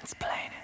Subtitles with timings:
[0.00, 0.59] Mansplaining.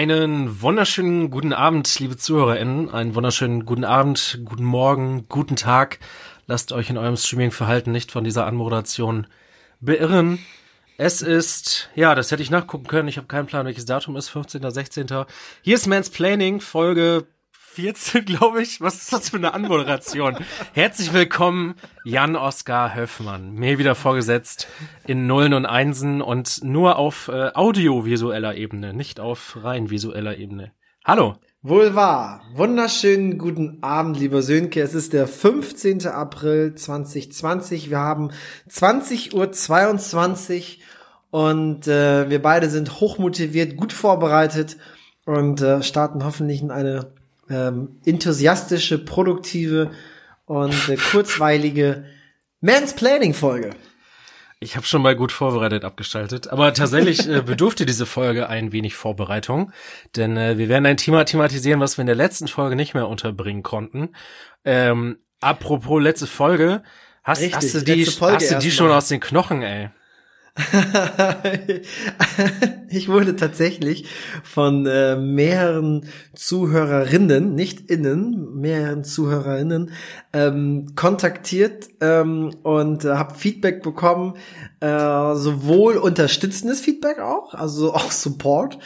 [0.00, 2.88] Einen wunderschönen guten Abend, liebe ZuhörerInnen.
[2.88, 5.98] Einen wunderschönen guten Abend, guten Morgen, guten Tag.
[6.46, 9.26] Lasst euch in eurem Streaming-Verhalten nicht von dieser Anmoderation
[9.82, 10.38] beirren.
[10.96, 13.08] Es ist, ja, das hätte ich nachgucken können.
[13.08, 14.30] Ich habe keinen Plan, welches Datum ist.
[14.30, 14.70] 15.
[14.70, 15.06] 16.
[15.60, 17.26] Hier ist Mansplaining, Folge
[17.80, 18.80] 14, glaube ich.
[18.80, 20.36] Was ist das für eine Anmoderation?
[20.74, 23.54] Herzlich willkommen, Jan Oskar Höfmann.
[23.54, 24.68] Mir wieder vorgesetzt
[25.06, 30.72] in Nullen und Einsen und nur auf äh, audiovisueller Ebene, nicht auf rein visueller Ebene.
[31.06, 31.36] Hallo.
[31.62, 32.42] Wohl wahr.
[32.54, 34.82] Wunderschönen guten Abend, lieber Sönke.
[34.82, 36.06] Es ist der 15.
[36.06, 37.88] April 2020.
[37.88, 38.30] Wir haben
[38.68, 40.76] 20.22
[41.32, 44.76] Uhr und äh, wir beide sind hochmotiviert, gut vorbereitet
[45.24, 47.14] und äh, starten hoffentlich in eine
[47.50, 49.90] ähm, enthusiastische, produktive
[50.46, 52.04] und äh, kurzweilige
[52.60, 53.70] Mansplaining-Folge.
[54.62, 58.94] Ich habe schon mal gut vorbereitet abgeschaltet, aber tatsächlich äh, bedurfte diese Folge ein wenig
[58.94, 59.72] Vorbereitung,
[60.16, 63.08] denn äh, wir werden ein Thema thematisieren, was wir in der letzten Folge nicht mehr
[63.08, 64.10] unterbringen konnten.
[64.64, 66.82] Ähm, apropos letzte Folge,
[67.24, 68.98] hast, Richtig, hast du die, hast du die schon mal.
[68.98, 69.88] aus den Knochen, ey?
[72.88, 74.06] ich wurde tatsächlich
[74.42, 79.92] von äh, mehreren Zuhörerinnen, nicht innen, mehreren Zuhörerinnen
[80.32, 84.34] ähm, kontaktiert ähm, und äh, habe Feedback bekommen,
[84.80, 88.78] äh, sowohl unterstützendes Feedback auch, also auch Support,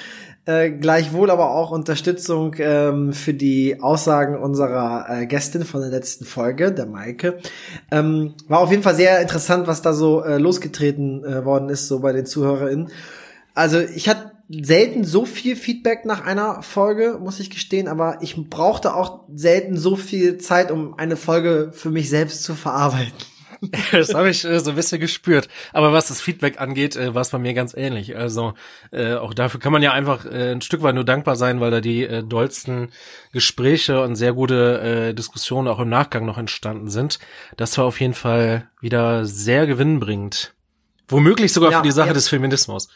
[0.46, 6.24] äh, gleichwohl aber auch Unterstützung ähm, für die Aussagen unserer äh, Gästin von der letzten
[6.24, 7.38] Folge, der Maike.
[7.90, 11.88] Ähm, war auf jeden Fall sehr interessant, was da so äh, losgetreten äh, worden ist,
[11.88, 12.90] so bei den ZuhörerInnen.
[13.54, 18.36] Also ich hatte selten so viel Feedback nach einer Folge, muss ich gestehen, aber ich
[18.50, 23.14] brauchte auch selten so viel Zeit, um eine Folge für mich selbst zu verarbeiten.
[23.92, 25.48] Das habe ich äh, so ein bisschen gespürt.
[25.72, 28.16] Aber was das Feedback angeht, äh, war es bei mir ganz ähnlich.
[28.16, 28.54] Also
[28.90, 31.70] äh, auch dafür kann man ja einfach äh, ein Stück weit nur dankbar sein, weil
[31.70, 32.90] da die äh, dollsten
[33.32, 37.18] Gespräche und sehr gute äh, Diskussionen auch im Nachgang noch entstanden sind.
[37.56, 40.54] Das war auf jeden Fall wieder sehr gewinnbringend.
[41.08, 42.14] Womöglich sogar Ja, für die Sache ja.
[42.14, 42.88] des Feminismus.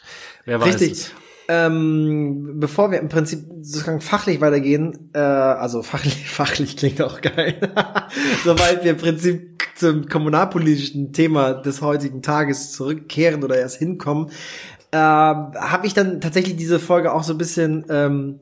[0.45, 0.91] Wer weiß Richtig.
[0.91, 1.11] es.
[1.51, 7.59] Ähm, bevor wir im Prinzip sozusagen fachlich weitergehen, äh, also fachlich, fachlich klingt auch geil,
[8.43, 14.29] sobald wir im Prinzip zum kommunalpolitischen Thema des heutigen Tages zurückkehren oder erst hinkommen,
[14.91, 18.39] äh, habe ich dann tatsächlich diese Folge auch so ein bisschen ähm,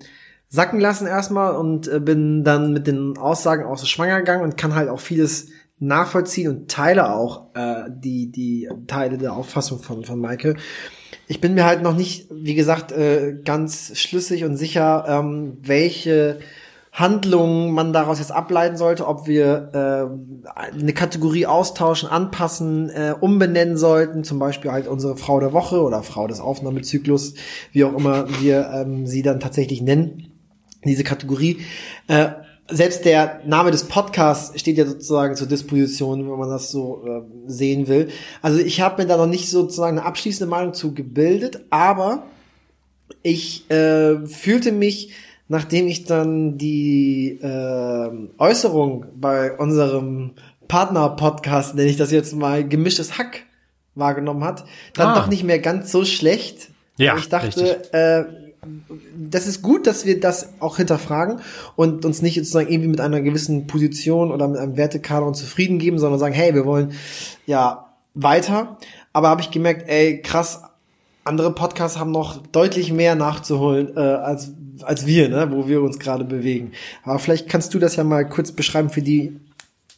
[0.50, 4.58] sacken lassen erstmal und äh, bin dann mit den Aussagen auch so schwanger gegangen und
[4.58, 5.48] kann halt auch vieles
[5.80, 10.56] nachvollziehen und teile auch äh, die die Teile der Auffassung von von Maike.
[11.28, 16.40] Ich bin mir halt noch nicht, wie gesagt, äh, ganz schlüssig und sicher, ähm, welche
[16.98, 19.70] Handlungen man daraus jetzt ableiten sollte, ob wir
[20.44, 25.84] äh, eine Kategorie austauschen, anpassen, äh, umbenennen sollten, zum Beispiel halt unsere Frau der Woche
[25.84, 27.36] oder Frau des Aufnahmezyklus,
[27.72, 30.32] wie auch immer wir ähm, sie dann tatsächlich nennen,
[30.84, 31.60] diese Kategorie.
[32.08, 32.30] Äh,
[32.68, 37.22] selbst der Name des Podcasts steht ja sozusagen zur Disposition, wenn man das so äh,
[37.46, 38.10] sehen will.
[38.42, 42.24] Also ich habe mir da noch nicht sozusagen eine abschließende Meinung zu gebildet, aber
[43.22, 45.12] ich äh, fühlte mich,
[45.48, 50.32] nachdem ich dann die äh, Äußerung bei unserem
[50.68, 53.44] Partner-Podcast, nenne ich das jetzt mal, gemischtes Hack
[53.96, 55.16] wahrgenommen hat, dann Ah.
[55.16, 56.70] doch nicht mehr ganz so schlecht.
[56.98, 58.26] Ja, ich dachte, äh,
[59.18, 61.40] das ist gut, dass wir das auch hinterfragen
[61.76, 66.00] und uns nicht sozusagen irgendwie mit einer gewissen Position oder mit einem Wertekanon zufrieden geben,
[66.00, 66.92] sondern sagen, hey, wir wollen
[67.46, 68.78] ja weiter.
[69.14, 70.62] Aber habe ich gemerkt, ey, krass,
[71.28, 76.00] andere Podcasts haben noch deutlich mehr nachzuholen äh, als als wir, ne, wo wir uns
[76.00, 76.72] gerade bewegen.
[77.04, 79.40] Aber vielleicht kannst du das ja mal kurz beschreiben für die,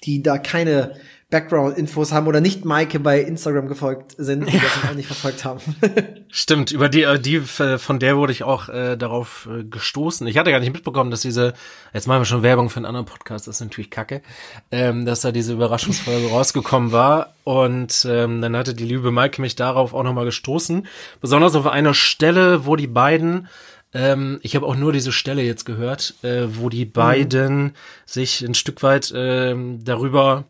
[0.04, 0.94] die da keine
[1.30, 5.60] Background-Infos haben oder nicht Maike bei Instagram gefolgt sind, die das auch nicht verfolgt haben.
[6.30, 10.26] Stimmt, über die, äh, die äh, von der wurde ich auch äh, darauf äh, gestoßen.
[10.26, 11.54] Ich hatte gar nicht mitbekommen, dass diese,
[11.94, 14.24] jetzt machen wir schon Werbung für einen anderen Podcast, das ist natürlich kacke,
[14.72, 17.36] ähm, dass da diese Überraschungsfolge rausgekommen war.
[17.44, 20.88] Und ähm, dann hatte die liebe Maike mich darauf auch nochmal gestoßen.
[21.22, 23.48] Besonders auf einer Stelle, wo die beiden
[23.92, 27.74] ähm, ich habe auch nur diese Stelle jetzt gehört, äh, wo die beiden
[28.06, 30.46] sich ein Stück weit ähm, darüber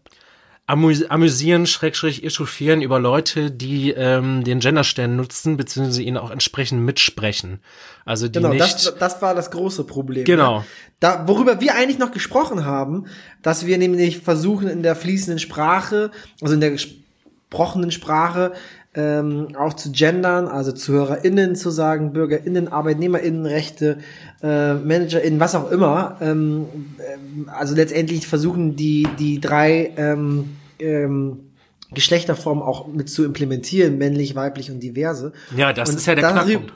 [0.70, 6.84] amüs amüsieren, schrägstrich echauffieren über Leute, die ähm, den Genderstern nutzen, beziehungsweise ihn auch entsprechend
[6.84, 7.60] mitsprechen.
[8.06, 8.62] Also die Genau, nicht.
[8.62, 10.26] das, das war das große Problem.
[10.26, 10.60] Genau.
[10.60, 10.66] Ne?
[11.00, 13.08] Da, worüber wir eigentlich noch gesprochen haben,
[13.42, 18.52] dass wir nämlich versuchen in der fließenden Sprache, also in der gesprochenen Sprache,
[18.94, 24.00] ähm, auch zu gendern, also ZuhörerInnen zu sagen, BürgerInnen, ArbeitnehmerInnenrechte,
[24.44, 26.18] äh, ManagerInnen, was auch immer.
[26.22, 26.66] Ähm,
[27.00, 31.52] ähm, also letztendlich versuchen die, die drei ähm, ähm,
[31.94, 35.34] Geschlechterformen auch mit zu implementieren, männlich, weiblich und diverse.
[35.58, 36.74] ja, das Und ist ja der darüber- Knackpunkt.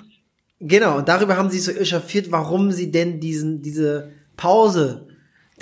[0.59, 5.07] Genau, und darüber haben sie so echauffiert, warum sie denn diesen, diese Pause,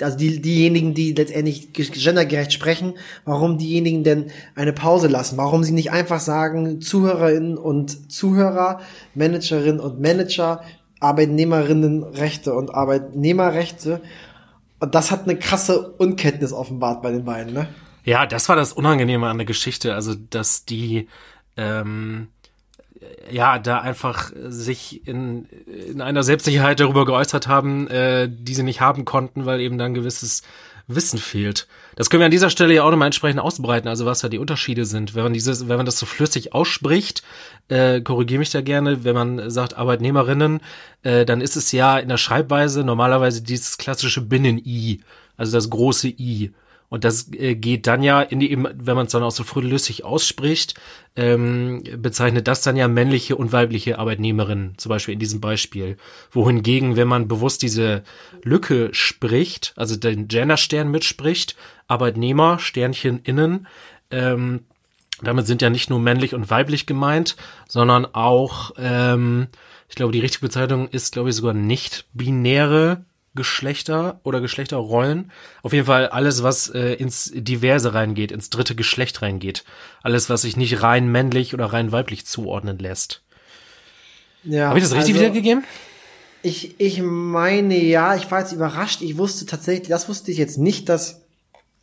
[0.00, 2.94] also die, diejenigen, die letztendlich ge- gendergerecht sprechen,
[3.24, 8.80] warum diejenigen denn eine Pause lassen, warum sie nicht einfach sagen, Zuhörerinnen und Zuhörer,
[9.14, 10.62] Managerinnen und Manager,
[11.00, 14.00] Arbeitnehmerinnenrechte und Arbeitnehmerrechte.
[14.80, 17.68] Und das hat eine krasse Unkenntnis offenbart bei den beiden, ne?
[18.04, 21.08] Ja, das war das Unangenehme an der Geschichte, also dass die
[21.56, 22.28] ähm,
[23.30, 28.80] ja da einfach sich in, in einer Selbstsicherheit darüber geäußert haben, äh, die sie nicht
[28.80, 30.42] haben konnten, weil eben dann gewisses
[30.88, 31.68] Wissen fehlt.
[31.94, 34.38] Das können wir an dieser Stelle ja auch nochmal entsprechend ausbreiten, also was da die
[34.38, 35.14] Unterschiede sind.
[35.14, 37.22] Wenn man dieses, wenn man das so flüssig ausspricht,
[37.68, 40.60] äh, korrigiere mich da gerne, wenn man sagt Arbeitnehmerinnen,
[41.02, 45.00] äh, dann ist es ja in der Schreibweise normalerweise dieses klassische Binnen-I,
[45.36, 46.52] also das große I.
[46.92, 50.04] Und das äh, geht dann ja in die, wenn man es dann auch so frühlüssig
[50.04, 50.74] ausspricht,
[51.16, 55.96] ähm, bezeichnet das dann ja männliche und weibliche Arbeitnehmerinnen, zum Beispiel in diesem Beispiel.
[56.32, 58.02] Wohingegen, wenn man bewusst diese
[58.42, 61.56] Lücke spricht, also den Genderstern mitspricht,
[61.88, 63.68] Arbeitnehmer, Sternchen innen,
[64.10, 64.60] ähm,
[65.22, 67.36] damit sind ja nicht nur männlich und weiblich gemeint,
[67.68, 69.46] sondern auch, ähm,
[69.88, 73.02] ich glaube, die richtige Bezeichnung ist, glaube ich, sogar nicht binäre
[73.34, 75.30] Geschlechter oder Geschlechterrollen.
[75.62, 79.64] Auf jeden Fall alles, was äh, ins Diverse reingeht, ins dritte Geschlecht reingeht.
[80.02, 83.22] Alles, was sich nicht rein männlich oder rein weiblich zuordnen lässt.
[84.44, 85.64] Ja, Habe ich das richtig also- wiedergegeben?
[86.44, 89.00] Ich, ich meine, ja, ich war jetzt überrascht.
[89.00, 91.20] Ich wusste tatsächlich, das wusste ich jetzt nicht, dass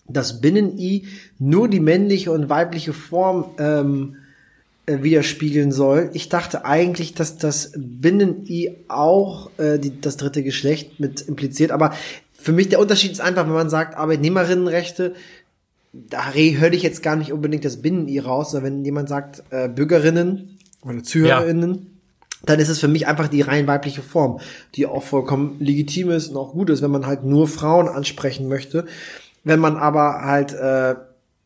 [0.05, 1.07] das Binnen-I
[1.37, 4.28] nur die männliche und weibliche Form ähm, äh,
[5.03, 6.09] widerspiegeln soll.
[6.13, 11.71] Ich dachte eigentlich, dass das Binnen-I auch äh, die, das dritte Geschlecht mit impliziert.
[11.71, 11.93] Aber
[12.33, 15.13] für mich der Unterschied ist einfach, wenn man sagt Arbeitnehmerinnenrechte,
[15.93, 19.43] da re- höre ich jetzt gar nicht unbedingt das Binnen-I raus, sondern wenn jemand sagt
[19.49, 21.99] äh, Bürgerinnen oder ZuhörerInnen,
[22.45, 24.39] dann ist es für mich einfach die rein weibliche Form,
[24.75, 28.47] die auch vollkommen legitim ist und auch gut ist, wenn man halt nur Frauen ansprechen
[28.47, 28.85] möchte.
[29.43, 30.95] Wenn man aber halt äh,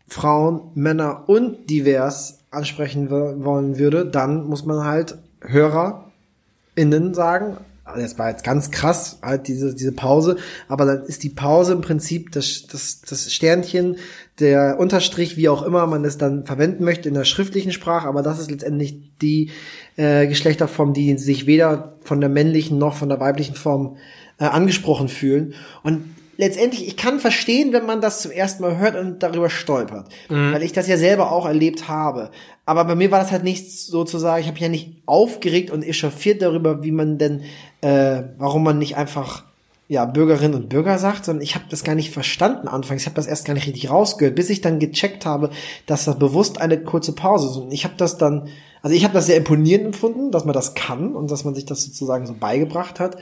[0.07, 7.57] Frauen, Männer und divers ansprechen wo- wollen würde, dann muss man halt HörerInnen sagen.
[7.85, 10.38] Also das war jetzt ganz krass, halt diese, diese Pause,
[10.69, 13.97] aber dann ist die Pause im Prinzip das, das, das Sternchen,
[14.39, 18.21] der Unterstrich, wie auch immer man es dann verwenden möchte in der schriftlichen Sprache, aber
[18.23, 19.51] das ist letztendlich die
[19.97, 23.97] äh, Geschlechterform, die sich weder von der männlichen noch von der weiblichen Form
[24.39, 25.53] äh, angesprochen fühlen.
[25.83, 26.05] Und
[26.38, 30.63] letztendlich, ich kann verstehen, wenn man das zum ersten Mal hört und darüber stolpert, weil
[30.63, 32.31] ich das ja selber auch erlebt habe.
[32.65, 35.83] Aber bei mir war das halt nicht sozusagen, ich habe mich ja nicht aufgeregt und
[35.83, 37.41] echauffiert darüber, wie man denn,
[37.81, 39.44] äh, warum man nicht einfach
[39.89, 43.01] ja, Bürgerinnen und Bürger sagt, sondern ich habe das gar nicht verstanden anfangs.
[43.01, 45.50] Ich habe das erst gar nicht richtig rausgehört, bis ich dann gecheckt habe,
[45.86, 47.57] dass das bewusst eine kurze Pause ist.
[47.57, 48.47] Und ich habe das dann,
[48.81, 51.65] also ich habe das sehr imponierend empfunden, dass man das kann und dass man sich
[51.65, 53.18] das sozusagen so beigebracht hat.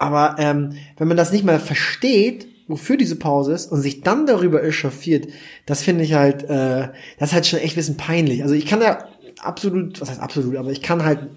[0.00, 4.26] Aber ähm, wenn man das nicht mal versteht, wofür diese Pause ist und sich dann
[4.26, 5.28] darüber echauffiert,
[5.66, 8.42] das finde ich halt, äh, das ist halt schon echt ein bisschen peinlich.
[8.42, 9.08] Also ich kann da
[9.42, 11.28] absolut, was heißt absolut, aber ich kann halt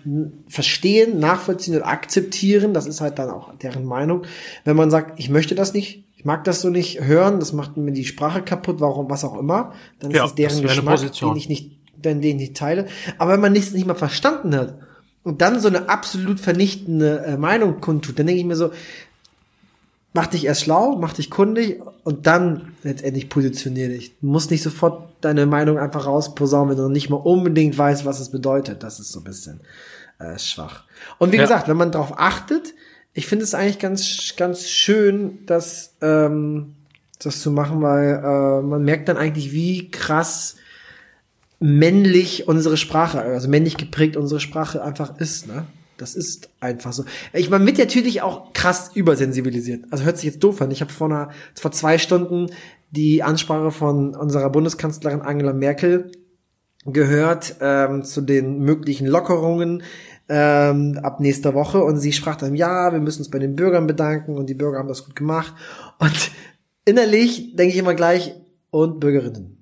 [0.47, 4.23] verstehen, nachvollziehen und akzeptieren, das ist halt dann auch deren Meinung,
[4.63, 7.75] wenn man sagt, ich möchte das nicht, ich mag das so nicht hören, das macht
[7.75, 11.35] mir die Sprache kaputt, warum, was auch immer, dann ist Ja, es deren Geschmack, den
[11.35, 12.85] ich nicht, den, den ich nicht teile.
[13.17, 14.75] Aber wenn man nichts nicht mal verstanden hat
[15.23, 18.71] und dann so eine absolut vernichtende äh, Meinung kundtut, dann denke ich mir so,
[20.13, 24.11] mach dich erst schlau, mach dich kundig und dann letztendlich positionier dich.
[24.19, 28.19] Du musst nicht sofort deine Meinung einfach rausposaunen, wenn du nicht mal unbedingt weißt, was
[28.19, 28.83] es bedeutet.
[28.83, 29.61] Das ist so ein bisschen
[30.19, 30.83] äh, schwach.
[31.17, 31.43] Und wie Ja.
[31.43, 32.73] gesagt, wenn man darauf achtet,
[33.13, 36.75] ich finde es eigentlich ganz, ganz schön, dass ähm,
[37.19, 40.57] das zu machen, weil äh, man merkt dann eigentlich, wie krass
[41.60, 45.65] männlich unsere Sprache, also männlich geprägt unsere Sprache einfach ist, ne?
[45.98, 47.05] Das ist einfach so.
[47.33, 49.86] Ich man wird natürlich auch krass übersensibilisiert.
[49.91, 50.72] Also hört sich jetzt doof an.
[50.72, 52.48] Ich habe vor einer, vor zwei Stunden
[52.89, 56.12] die Ansprache von unserer Bundeskanzlerin Angela Merkel
[56.86, 59.83] gehört ähm, zu den möglichen Lockerungen
[60.29, 63.88] ähm, ab nächster Woche und sie sprach dann, ja, wir müssen uns bei den Bürgern
[63.88, 65.53] bedanken und die Bürger haben das gut gemacht.
[66.00, 66.31] Und
[66.86, 68.36] innerlich denke ich immer gleich,
[68.74, 69.52] und Bürgerinnen.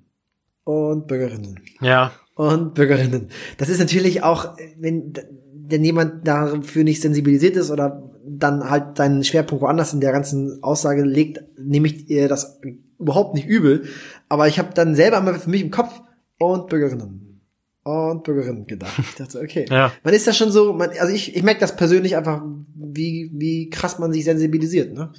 [0.64, 2.12] Und Bürgerinnen Ja.
[2.34, 3.28] und Bürgerinnen.
[3.58, 5.12] Das ist natürlich auch, wenn,
[5.54, 10.62] wenn jemand dafür nicht sensibilisiert ist oder dann halt seinen Schwerpunkt woanders in der ganzen
[10.62, 12.60] Aussage legt, nehme ich ihr das
[12.98, 13.84] überhaupt nicht übel.
[14.28, 16.00] Aber ich habe dann selber mal für mich im Kopf
[16.38, 17.40] und Bürgerinnen
[17.84, 18.92] und Bürgerinnen gedacht.
[19.00, 19.66] Ich dachte, okay.
[19.70, 19.92] Ja.
[20.04, 22.42] Man ist da schon so, man, also ich, ich merke das persönlich einfach,
[22.76, 25.10] wie, wie krass man sich sensibilisiert, ne?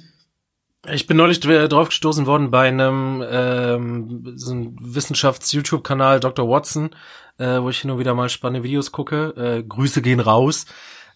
[0.92, 6.48] Ich bin neulich dr- drauf gestoßen worden bei einem ähm, so einem Wissenschafts-YouTube-Kanal Dr.
[6.48, 6.90] Watson,
[7.38, 9.34] äh, wo ich hin und wieder mal spannende Videos gucke.
[9.36, 10.66] Äh, Grüße gehen raus.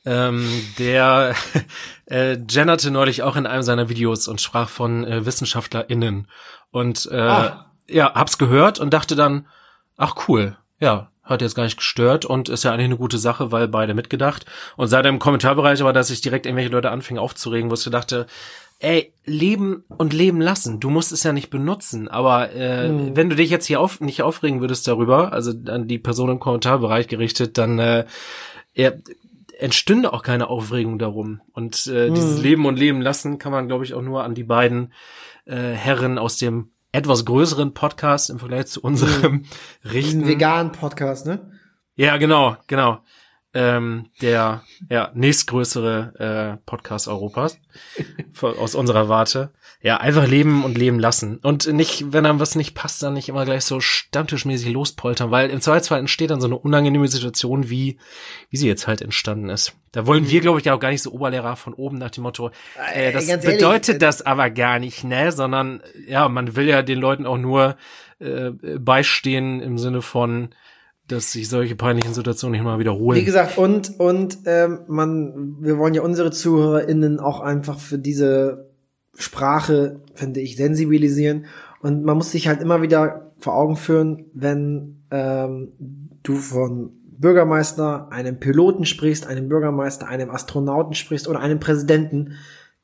[0.07, 0.49] Ähm,
[0.79, 1.35] der
[2.07, 6.29] äh, genderte neulich auch in einem seiner Videos und sprach von äh, WissenschaftlerInnen.
[6.71, 7.67] Und äh, Ah.
[7.89, 9.47] ja, hab's gehört und dachte dann,
[9.99, 13.53] ach cool, ja, hat jetzt gar nicht gestört und ist ja eigentlich eine gute Sache,
[13.53, 14.47] weil beide mitgedacht.
[14.77, 18.27] Und seit im Kommentarbereich aber, dass sich direkt irgendwelche Leute anfingen aufzuregen, wo ich dachte,
[18.81, 20.81] ey, leben und leben lassen.
[20.81, 24.23] Du musst es ja nicht benutzen, aber äh, wenn du dich jetzt hier auf, nicht
[24.23, 28.07] aufregen würdest darüber, also an die Person im Kommentarbereich gerichtet, dann äh,
[28.75, 28.99] er,
[29.59, 31.41] entstünde auch keine Aufregung darum.
[31.53, 34.45] Und äh, dieses Leben und Leben lassen kann man, glaube ich, auch nur an die
[34.45, 34.93] beiden
[35.47, 39.45] äh, Herren aus dem etwas größeren Podcast im Vergleich zu unserem
[39.85, 40.21] richten.
[40.21, 41.51] Diesen veganen Podcast, ne?
[41.97, 43.01] Ja, genau, genau.
[43.59, 47.59] Ähm, der ja, nächstgrößere äh, Podcast Europas
[48.41, 49.51] aus unserer Warte.
[49.83, 51.39] Ja, einfach leben und leben lassen.
[51.39, 55.51] Und nicht, wenn einem was nicht passt, dann nicht immer gleich so stammtischmäßig lospoltern, weil
[55.51, 57.99] im Zweifelsfall entsteht dann so eine unangenehme Situation, wie,
[58.49, 59.75] wie sie jetzt halt entstanden ist.
[59.91, 62.23] Da wollen wir, glaube ich, ja auch gar nicht so Oberlehrer von oben nach dem
[62.23, 62.51] Motto,
[62.95, 65.33] äh, das ganz ehrlich, bedeutet äh, das aber gar nicht, ne?
[65.33, 67.77] Sondern ja, man will ja den Leuten auch nur
[68.21, 70.51] äh, beistehen im Sinne von,
[71.09, 73.19] dass sich solche peinlichen Situationen nicht mal wiederholen.
[73.19, 78.71] Wie gesagt, und, und ähm, man, wir wollen ja unsere ZuhörerInnen auch einfach für diese
[79.15, 81.47] Sprache, finde ich, sensibilisieren.
[81.81, 85.73] Und man muss sich halt immer wieder vor Augen führen, wenn ähm,
[86.23, 92.35] du von Bürgermeister, einem Piloten sprichst, einem Bürgermeister, einem Astronauten sprichst oder einem Präsidenten,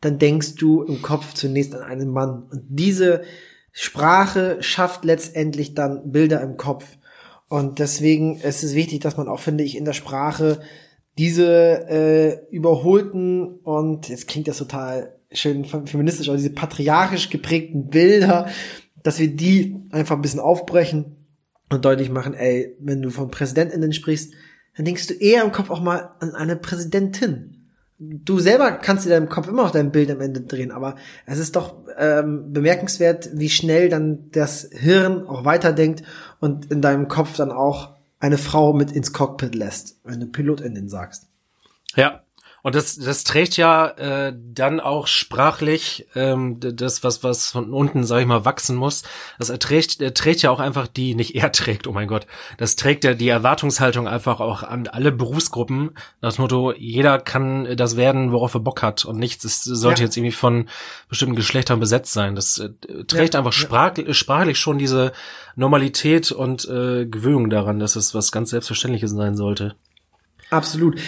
[0.01, 2.45] dann denkst du im Kopf zunächst an einen Mann.
[2.51, 3.23] Und diese
[3.73, 6.85] Sprache schafft letztendlich dann Bilder im Kopf.
[7.55, 10.59] Und deswegen ist es wichtig, dass man auch, finde ich, in der Sprache
[11.17, 18.49] diese äh, überholten und jetzt klingt das total schön feministisch, aber diese patriarchisch geprägten Bilder,
[19.05, 21.15] dass wir die einfach ein bisschen aufbrechen
[21.71, 24.35] und deutlich machen, ey, wenn du von PräsidentInnen sprichst,
[24.77, 27.71] dann denkst du eher im Kopf auch mal an eine Präsidentin.
[28.01, 31.39] Du selber kannst dir deinem Kopf immer noch dein Bild am Ende drehen, aber es
[31.39, 36.03] ist doch ähm, bemerkenswert, wie schnell dann das Hirn auch weiterdenkt
[36.41, 40.89] und in deinem Kopf dann auch eine Frau mit ins Cockpit lässt, wenn du Pilotinnen
[40.89, 41.29] sagst.
[41.95, 42.24] Ja.
[42.65, 48.05] Und das, das trägt ja äh, dann auch sprachlich ähm, das, was, was von unten,
[48.05, 49.03] sag ich mal, wachsen muss.
[49.39, 52.77] Das erträgt, er trägt ja auch einfach die, nicht er trägt, oh mein Gott, das
[52.77, 55.91] trägt ja die Erwartungshaltung einfach auch an alle Berufsgruppen.
[56.23, 60.07] Dem Motto, jeder kann das werden, worauf er Bock hat und nichts ist, sollte Ja.
[60.07, 60.71] jetzt irgendwie von
[61.11, 62.35] bestimmten Geschlechtern besetzt sein.
[62.35, 62.71] Das äh,
[63.05, 63.59] trägt Ja, einfach ja.
[63.59, 65.13] sprach, sprachlich schon diese
[65.55, 69.75] Normalität und äh, Gewöhnung daran, dass es was ganz Selbstverständliches sein sollte.
[70.49, 70.99] Absolut.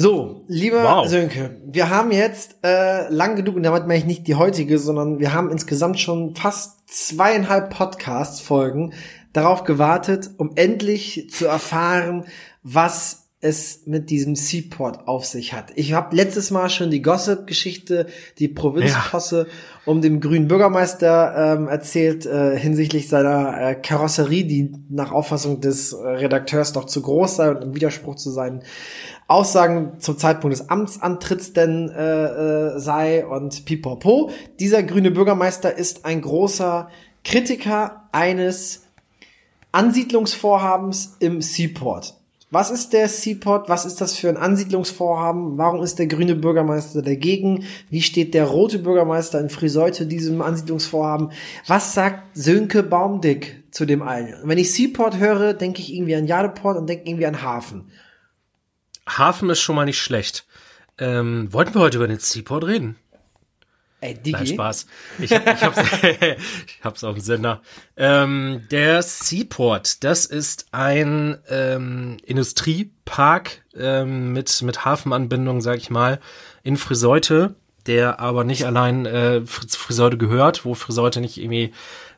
[0.00, 1.08] So, lieber Wow.
[1.08, 5.18] Sönke, wir haben jetzt äh, lang genug, und damit meine ich nicht die heutige, sondern
[5.18, 8.94] wir haben insgesamt schon fast zweieinhalb Podcast-Folgen
[9.34, 12.24] darauf gewartet, um endlich zu erfahren,
[12.62, 15.72] was es mit diesem Seaport auf sich hat.
[15.74, 18.06] Ich habe letztes Mal schon die Gossip-Geschichte,
[18.38, 19.46] die Provinzposse
[19.86, 25.94] um den grünen Bürgermeister ähm, erzählt äh, hinsichtlich seiner äh, Karosserie, die nach Auffassung des
[25.94, 28.62] äh, Redakteurs doch zu groß sei und im Widerspruch zu seinen
[29.30, 32.24] Aussagen zum Zeitpunkt des Amtsantritts denn äh,
[32.74, 34.30] äh, sei und pipapo.
[34.58, 36.88] Dieser grüne Bürgermeister ist ein großer
[37.22, 38.86] Kritiker eines
[39.70, 42.16] Ansiedlungsvorhabens im Seaport.
[42.50, 43.68] Was ist der Seaport?
[43.68, 45.56] Was ist das für ein Ansiedlungsvorhaben?
[45.56, 47.62] Warum ist der grüne Bürgermeister dagegen?
[47.88, 51.30] Wie steht der rote Bürgermeister in Friseute diesem Ansiedlungsvorhaben?
[51.68, 54.02] Was sagt Sönke Baumdick zu dem?
[54.02, 54.08] Und
[54.42, 57.92] wenn ich Seaport höre, denke ich irgendwie an Jadeport und denke irgendwie an Hafen.
[59.18, 60.46] Hafen ist schon mal nicht schlecht.
[60.98, 62.96] Ähm, wollten wir heute über den Seaport reden?
[64.02, 64.32] Ey, Digi.
[64.32, 64.86] Nein, Spaß.
[65.18, 67.60] Ich, ich, hab's, ich hab's auf dem Sender.
[67.96, 76.18] Ähm, der Seaport, das ist ein ähm, Industriepark ähm, mit, mit Hafenanbindung, sag ich mal,
[76.62, 77.54] in Friseute,
[77.86, 81.72] der aber nicht allein äh, Friseute gehört, wo Friseute nicht irgendwie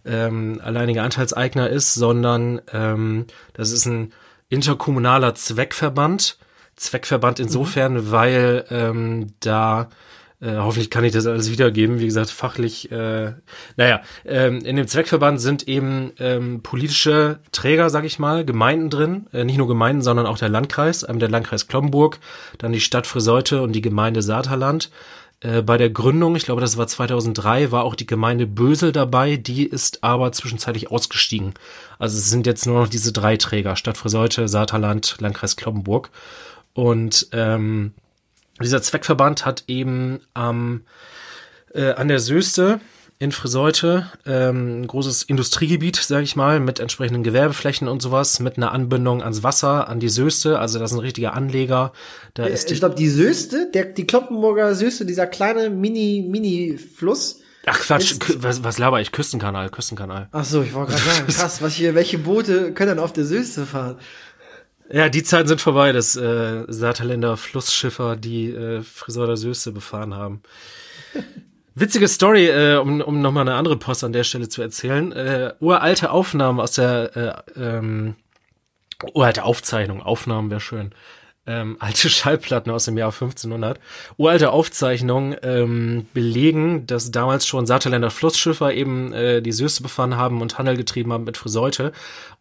[0.05, 4.13] ähm, alleiniger Anteilseigner ist, sondern ähm, das ist ein
[4.49, 6.39] interkommunaler Zweckverband.
[6.76, 9.88] Zweckverband insofern, weil ähm, da
[10.43, 12.00] Äh, hoffentlich kann ich das alles wiedergeben.
[12.00, 13.33] Wie gesagt, fachlich, äh,
[13.76, 19.26] naja, ähm, in dem Zweckverband sind eben ähm, politische Träger, sag ich mal, Gemeinden drin.
[19.33, 22.19] Äh, nicht nur Gemeinden, sondern auch der Landkreis, ähm, der Landkreis Kloppenburg,
[22.59, 24.91] dann die Stadt Friseute und die Gemeinde Saterland.
[25.38, 29.37] Äh, bei der Gründung, ich glaube, das war 2003, war auch die Gemeinde Bösel dabei.
[29.37, 31.55] Die ist aber zwischenzeitlich ausgestiegen.
[32.00, 36.11] Also es sind jetzt nur noch diese drei Träger, Stadt Friseute, Saterland, Landkreis Kloppenburg.
[36.75, 37.93] Und ähm,
[38.62, 40.83] dieser Zweckverband hat eben am
[41.75, 42.81] äh, an der Söste
[43.19, 48.57] in Friseute ähm, ein großes Industriegebiet, sage ich mal, mit entsprechenden Gewerbeflächen und sowas, mit
[48.57, 50.59] einer Anbindung ans Wasser, an die Söste.
[50.59, 51.93] Also das ist ein richtiger Anleger.
[52.35, 57.41] Da ist die, ich glaube, die Söste, der, die Kloppenburger Söste, dieser kleine Mini-Mini-Fluss.
[57.67, 59.12] ach Quatsch, ist- was, was laber ich?
[59.12, 60.29] Küstenkanal, Küstenkanal.
[60.33, 63.25] Ach so, ich wollte gerade sagen, krass, was hier, welche Boote können denn auf der
[63.25, 63.99] Söste fahren?
[64.93, 70.43] Ja, die Zeiten sind vorbei, dass äh, Saarländer Flussschiffer die äh, Friseurder Söste befahren haben.
[71.75, 75.11] Witzige Story, äh, um, um nochmal eine andere Post an der Stelle zu erzählen.
[75.13, 78.17] Äh, uralte Aufnahmen aus der, äh, ähm,
[79.15, 80.91] uralte Aufzeichnung, Aufnahmen wäre schön.
[81.47, 83.81] Ähm, alte Schallplatten aus dem Jahr 1500.
[84.19, 90.43] Uralte Aufzeichnungen ähm, belegen, dass damals schon Saarländer Flussschiffer eben äh, die Söste befahren haben
[90.43, 91.93] und Handel getrieben haben mit Friseute.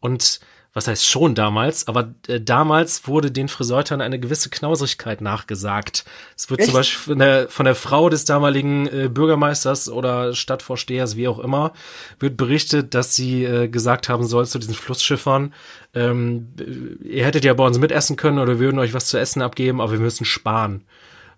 [0.01, 0.41] Und
[0.73, 6.05] was heißt schon damals, aber äh, damals wurde den Friseutern eine gewisse Knauserigkeit nachgesagt.
[6.37, 6.73] Es wird zum Echt?
[6.73, 11.73] Beispiel von der, von der Frau des damaligen äh, Bürgermeisters oder Stadtvorstehers, wie auch immer,
[12.19, 15.53] wird berichtet, dass sie äh, gesagt haben soll zu diesen Flussschiffern,
[15.93, 19.19] ähm, äh, ihr hättet ja bei uns mitessen können oder wir würden euch was zu
[19.19, 20.85] essen abgeben, aber wir müssen sparen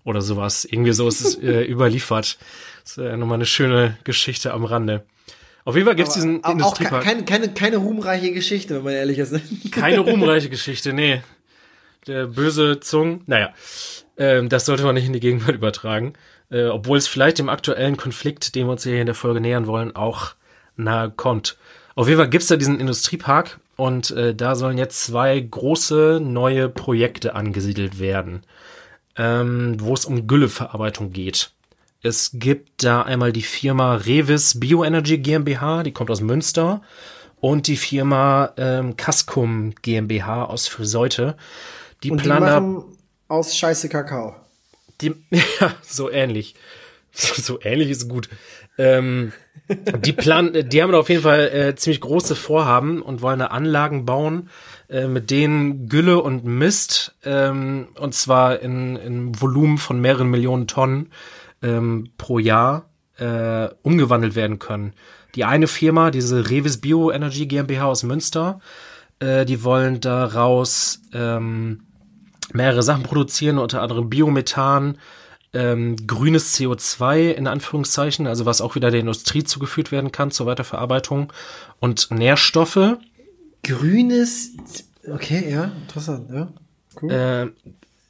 [0.04, 0.66] oder sowas.
[0.66, 2.38] Irgendwie so ist es äh, überliefert.
[2.84, 5.04] Das ist äh, nochmal eine schöne Geschichte am Rande.
[5.66, 7.04] Auf jeden Fall gibt's diesen Auch Industriepark.
[7.04, 9.34] keine, keine, keine ruhmreiche Geschichte, wenn man ehrlich ist.
[9.72, 11.22] Keine ruhmreiche Geschichte, nee.
[12.08, 13.54] Der böse Zung, naja,
[14.18, 16.14] ähm, das sollte man nicht in die Gegenwart übertragen.
[16.52, 19.66] Äh, obwohl es vielleicht dem aktuellen Konflikt, dem wir uns hier in der Folge nähern
[19.66, 20.34] wollen, auch
[20.76, 21.58] nahe kommt.
[21.96, 26.70] Auf jeden Fall gibt's da diesen Industriepark und äh, da sollen jetzt zwei große neue
[26.70, 28.44] Projekte angesiedelt werden,
[29.18, 31.52] ähm, wo es um Gülleverarbeitung geht.
[32.06, 36.82] Es gibt da einmal die Firma Revis Bioenergy GmbH, die kommt aus Münster,
[37.40, 41.38] und die Firma ähm, Cascum GmbH aus Friseute.
[42.04, 42.98] Die Und die planen machen
[43.30, 44.36] aus Scheiße Kakao.
[45.00, 46.56] die, ja, so ähnlich.
[47.14, 48.28] So, so ähnlich ist gut.
[48.78, 49.32] Ähm,
[49.70, 53.48] die planen, die haben da auf jeden Fall äh, ziemlich große Vorhaben und wollen da
[53.48, 54.50] Anlagen bauen,
[54.90, 60.68] äh, mit denen Gülle und Mist, ähm, und zwar in, in Volumen von mehreren Millionen
[60.68, 61.12] Tonnen
[61.64, 64.94] ähm, pro Jahr äh, umgewandelt werden können.
[65.36, 68.60] Die eine Firma, diese Revis Bioenergy GmbH aus Münster,
[69.20, 71.86] äh, die wollen daraus ähm,
[72.54, 74.98] mehrere Sachen produzieren, unter anderem Biomethan,
[75.54, 80.48] ähm, grünes CO2 in Anführungszeichen, also was auch wieder der Industrie zugeführt werden kann zur
[80.48, 81.32] Weiterverarbeitung
[81.80, 82.98] und Nährstoffe.
[83.64, 84.52] Grünes,
[85.08, 86.48] okay, ja, interessant, ja.
[87.02, 87.54] Cool.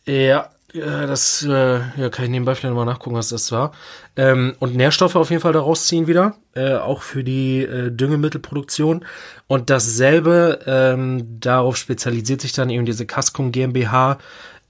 [0.05, 3.73] Äh, ja, ja, das äh, ja, kann ich nebenbei vielleicht nochmal nachgucken, was das war.
[4.15, 9.05] Ähm, und Nährstoffe auf jeden Fall daraus ziehen wieder, äh, auch für die äh, Düngemittelproduktion.
[9.45, 14.17] Und dasselbe, ähm, darauf spezialisiert sich dann eben diese Cascum GmbH.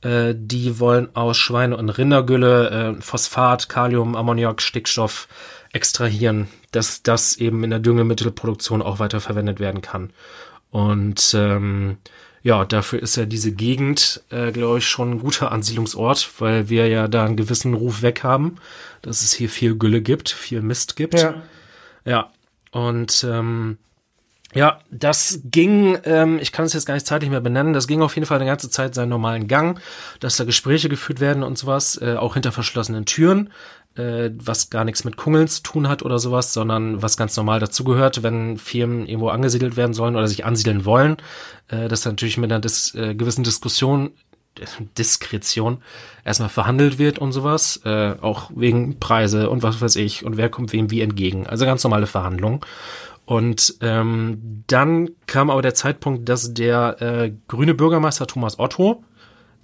[0.01, 5.29] Äh, die wollen aus Schweine- und Rindergülle äh, Phosphat, Kalium, Ammoniak, Stickstoff
[5.71, 10.11] extrahieren, dass das eben in der Düngemittelproduktion auch weiter verwendet werden kann.
[10.69, 11.97] Und ähm,
[12.43, 16.87] ja, dafür ist ja diese Gegend, äh, glaube ich, schon ein guter Ansiedlungsort, weil wir
[16.89, 18.57] ja da einen gewissen Ruf weg haben,
[19.01, 21.19] dass es hier viel Gülle gibt, viel Mist gibt.
[21.19, 21.41] ja.
[22.05, 22.31] Ja,
[22.71, 23.77] und ähm,
[24.53, 28.01] ja, das ging, ähm, ich kann es jetzt gar nicht zeitlich mehr benennen, das ging
[28.01, 29.79] auf jeden Fall eine ganze Zeit seinen normalen Gang,
[30.19, 33.49] dass da Gespräche geführt werden und sowas, äh, auch hinter verschlossenen Türen,
[33.95, 37.59] äh, was gar nichts mit Kungeln zu tun hat oder sowas, sondern was ganz normal
[37.59, 41.17] dazugehört, wenn Firmen irgendwo angesiedelt werden sollen oder sich ansiedeln wollen,
[41.67, 44.11] äh, dass natürlich mit einer dis äh, gewissen Diskussion
[44.97, 45.79] Diskretion
[46.23, 50.49] erstmal verhandelt wird und sowas, äh, auch wegen Preise und was weiß ich und wer
[50.49, 51.47] kommt wem wie entgegen.
[51.47, 52.61] Also ganz normale Verhandlungen.
[53.25, 59.03] Und ähm, dann kam aber der Zeitpunkt, dass der äh, grüne Bürgermeister Thomas Otto,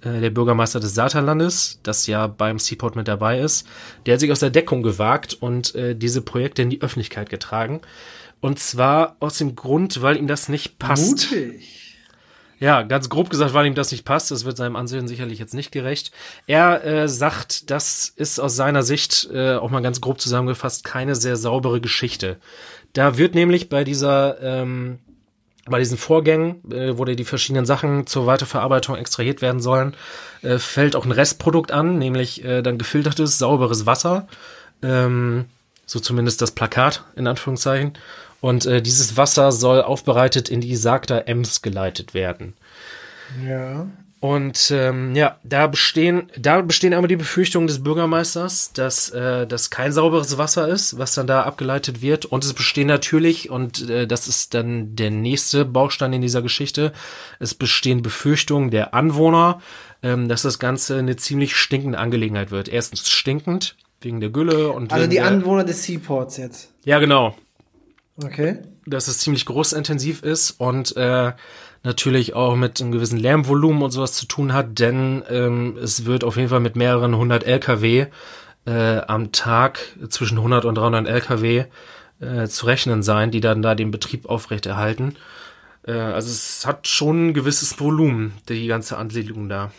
[0.00, 3.66] äh, der Bürgermeister des Saterlandes, das ja beim Seaport mit dabei ist,
[4.06, 7.80] der hat sich aus der Deckung gewagt und äh, diese Projekte in die Öffentlichkeit getragen.
[8.40, 11.30] Und zwar aus dem Grund, weil ihm das nicht passt.
[11.30, 11.80] Mutig.
[12.60, 14.30] Ja, ganz grob gesagt, weil ihm das nicht passt.
[14.30, 16.12] Das wird seinem Ansehen sicherlich jetzt nicht gerecht.
[16.46, 21.14] Er äh, sagt, das ist aus seiner Sicht, äh, auch mal ganz grob zusammengefasst, keine
[21.14, 22.38] sehr saubere Geschichte.
[22.92, 24.98] Da wird nämlich bei dieser, ähm,
[25.66, 29.94] bei diesen Vorgängen, äh, wo die verschiedenen Sachen zur Weiterverarbeitung extrahiert werden sollen,
[30.42, 34.26] äh, fällt auch ein Restprodukt an, nämlich äh, dann gefiltertes, sauberes Wasser.
[34.82, 35.46] Ähm,
[35.86, 37.94] so zumindest das Plakat, in Anführungszeichen.
[38.40, 42.54] Und äh, dieses Wasser soll aufbereitet in die Sagda Ems geleitet werden.
[43.46, 43.86] Ja.
[44.20, 49.70] Und ähm, ja, da bestehen, da bestehen aber die Befürchtungen des Bürgermeisters, dass äh, das
[49.70, 52.26] kein sauberes Wasser ist, was dann da abgeleitet wird.
[52.26, 56.92] Und es bestehen natürlich, und äh, das ist dann der nächste Baustein in dieser Geschichte,
[57.38, 59.62] es bestehen Befürchtungen der Anwohner,
[60.02, 62.68] ähm, dass das Ganze eine ziemlich stinkende Angelegenheit wird.
[62.68, 66.70] Erstens stinkend, wegen der Gülle und Also die Anwohner des Seaports jetzt.
[66.84, 67.34] Ja, genau
[68.22, 68.58] Okay.
[68.84, 71.32] dass es ziemlich großintensiv ist und äh,
[71.82, 76.24] natürlich auch mit einem gewissen Lärmvolumen und sowas zu tun hat, denn ähm, es wird
[76.24, 78.06] auf jeden Fall mit mehreren hundert LKW
[78.66, 81.64] äh, am Tag zwischen 100 und 300 LKW
[82.20, 85.16] äh, zu rechnen sein, die dann da den Betrieb aufrechterhalten.
[85.86, 89.70] Äh, also es hat schon ein gewisses Volumen, die ganze Ansiedlung da.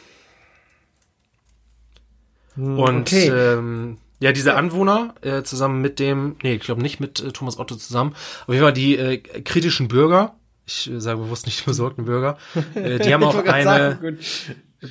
[2.57, 3.29] Und okay.
[3.29, 7.57] ähm, ja, diese Anwohner äh, zusammen mit dem, nee, ich glaube nicht mit äh, Thomas
[7.57, 10.35] Otto zusammen, aber jeden Fall die äh, kritischen Bürger,
[10.71, 12.37] ich sage bewusst nicht besorgten Bürger,
[12.75, 14.19] äh, die haben auch eine sagen.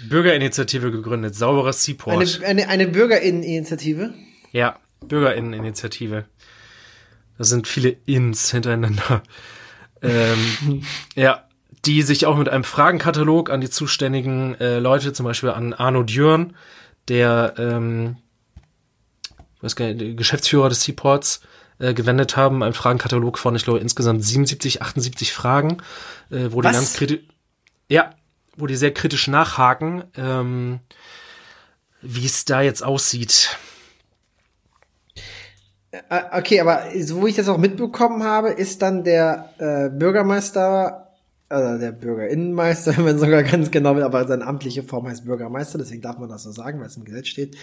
[0.09, 2.17] Bürgerinitiative gegründet, sauberes Seaport.
[2.17, 4.15] eine, eine, eine Bürgerinneninitiative.
[4.53, 6.27] Ja, Bürgerinneninitiative.
[7.39, 9.23] Da sind viele Ins hintereinander.
[10.03, 10.83] Ähm,
[11.15, 11.45] ja,
[11.85, 16.05] die sich auch mit einem Fragenkatalog an die zuständigen äh, Leute, zum Beispiel an Arno
[16.05, 16.57] Dürn,
[17.09, 18.17] der ähm,
[19.61, 21.43] weiß gar nicht, Geschäftsführer des Seaports,
[21.81, 22.63] äh, gewendet haben.
[22.63, 25.79] Ein Fragenkatalog von, ich glaube, insgesamt 77, 78 Fragen,
[26.31, 26.77] äh, wo die Was?
[26.77, 27.21] ganz kritisch,
[27.89, 28.15] ja,
[28.57, 30.81] wo die sehr kritisch nachhaken, ähm,
[32.03, 33.57] wie es da jetzt aussieht.
[35.91, 41.10] Äh, Okay, aber so wie ich das auch mitbekommen habe, ist dann der äh, Bürgermeister,
[41.51, 45.79] also der Bürgerinnenmeister, wenn man sogar ganz genau will, aber seine amtliche Form heißt Bürgermeister,
[45.79, 47.57] deswegen darf man das so sagen, weil es im Gesetz steht.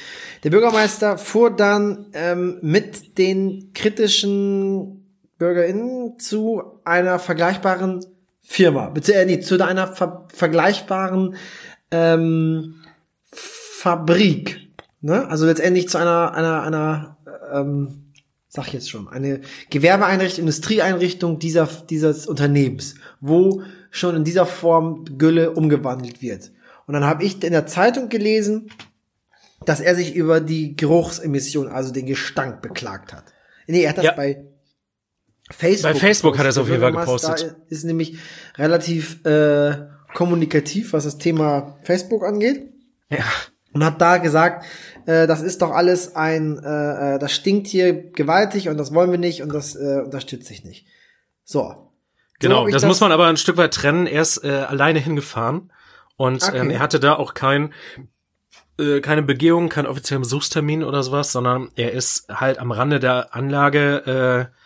[0.44, 5.06] Der Bürgermeister fuhr dann ähm, mit den kritischen
[5.38, 8.06] BürgerInnen zu einer vergleichbaren
[8.42, 11.36] Firma, bitte äh, nee, zu einer ver vergleichbaren
[11.92, 12.76] ähm,
[13.32, 14.70] Fabrik.
[15.02, 15.28] Ne?
[15.28, 17.18] Also letztendlich zu einer, einer, einer
[17.54, 18.08] ähm,
[18.50, 25.06] sag ich jetzt schon, eine Gewerbeeinrichtung, Industrieeinrichtung dieser, dieses Unternehmens, wo schon in dieser Form
[25.18, 26.52] Gülle umgewandelt wird.
[26.86, 28.70] Und dann habe ich in der Zeitung gelesen,
[29.66, 33.26] dass er sich über die Geruchsemission, also den Gestank beklagt hat.
[33.68, 34.12] Nee, er hat das Ja.
[34.14, 34.46] bei
[35.52, 35.94] Facebook.
[35.94, 37.56] Bei Facebook hat er es auf jeden Fall gepostet.
[37.68, 38.18] Ist nämlich
[38.58, 42.72] relativ äh, kommunikativ, was das Thema Facebook angeht
[43.10, 43.26] Ja.
[43.74, 44.66] und hat da gesagt,
[45.06, 49.12] äh, das ist doch alles ein, äh, äh, das stinkt hier gewaltig und das wollen
[49.12, 50.88] wir nicht und das äh, unterstütze ich nicht.
[51.44, 51.87] So.
[52.42, 54.08] So Genau, hab ich das, muss man aber ein Stück weit trennen.
[54.08, 55.72] Er ist äh, alleine hingefahren
[56.16, 56.58] und Okay.
[56.58, 57.74] ähm, er hatte da auch kein
[58.80, 63.36] äh, keine Begehung, keinen offiziellen Besuchstermin oder sowas, sondern er ist halt am Rande der
[63.36, 64.58] Anlage äh,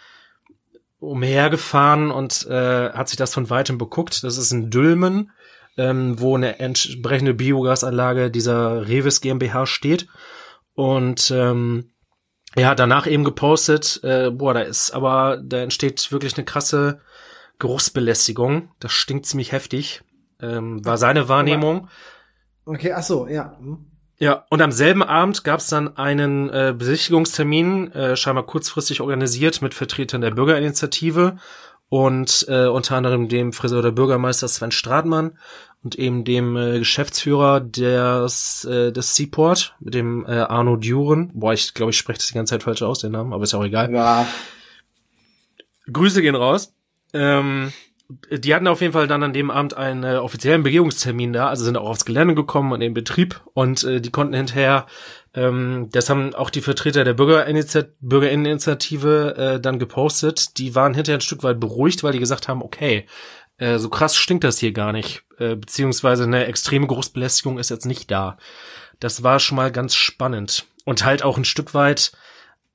[0.99, 4.23] umhergefahren und äh, hat sich das von weitem beguckt.
[4.23, 5.31] Das ist in Dülmen,
[5.77, 10.07] ähm, wo eine entsprechende Biogasanlage dieser Revis GmbH steht.
[10.73, 11.91] Und ähm,
[12.55, 16.99] er hat danach eben gepostet, äh, boah, da ist aber, da entsteht wirklich eine krasse
[17.62, 18.71] Geruchsbelästigung.
[18.80, 20.02] Das stinkt ziemlich heftig.
[20.41, 21.88] Ähm, war seine Wahrnehmung.
[22.65, 23.56] Okay, ach so, ja.
[23.60, 23.86] Hm.
[24.17, 29.62] Ja, und am selben Abend gab es dann einen äh, Besichtigungstermin, äh, scheinbar kurzfristig organisiert
[29.62, 31.38] mit Vertretern der Bürgerinitiative
[31.89, 35.38] und äh, unter anderem dem Friseur der Bürgermeister Sven Stradmann
[35.84, 41.32] und eben dem äh, Geschäftsführer des, äh, des Seaport, mit dem äh, Arno Duren.
[41.34, 43.54] Boah, ich glaube, ich spreche das die ganze Zeit falsch aus, den Namen, aber ist
[43.54, 43.91] ja auch egal.
[43.91, 44.28] Ja.
[45.91, 46.74] Grüße gehen raus.
[47.13, 47.71] Ähm,
[48.30, 51.63] die hatten auf jeden Fall dann an dem Abend einen äh, offiziellen Begehungstermin da, also
[51.63, 54.86] sind auch aufs Gelände gekommen und in den Betrieb und äh, die konnten hinterher,
[55.34, 61.21] ähm, das haben auch die Vertreter der Bürgerinitiative, äh, dann gepostet, die waren hinterher ein
[61.21, 63.06] Stück weit beruhigt, weil die gesagt haben, okay,
[63.58, 67.86] äh, so krass stinkt das hier gar nicht, äh, beziehungsweise eine extreme Großbelästigung ist jetzt
[67.86, 68.38] nicht da.
[69.00, 72.12] Das war schon mal ganz spannend und halt auch ein Stück weit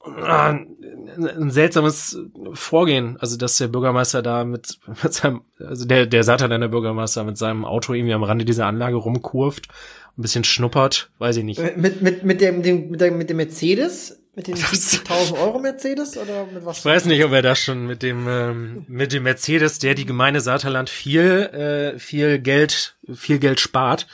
[0.06, 2.18] ein seltsames
[2.52, 7.38] Vorgehen, also dass der Bürgermeister da mit, mit seinem, also der, der Saturdaner Bürgermeister mit
[7.38, 9.68] seinem Auto irgendwie am Rande dieser Anlage rumkurft,
[10.16, 11.58] ein bisschen schnuppert, weiß ich nicht.
[11.58, 14.20] Äh, Mit, mit, mit, dem, dem, mit, dem, mit dem Mercedes?
[14.34, 14.94] Mit dem Was?
[14.94, 16.16] 70.000 Euro Mercedes?
[16.16, 16.78] Oder mit was?
[16.78, 20.06] Ich weiß nicht, ob er da schon mit dem, ähm, mit dem Mercedes, der die
[20.06, 24.06] Gemeinde Saterland viel, äh, viel Geld, viel Geld spart,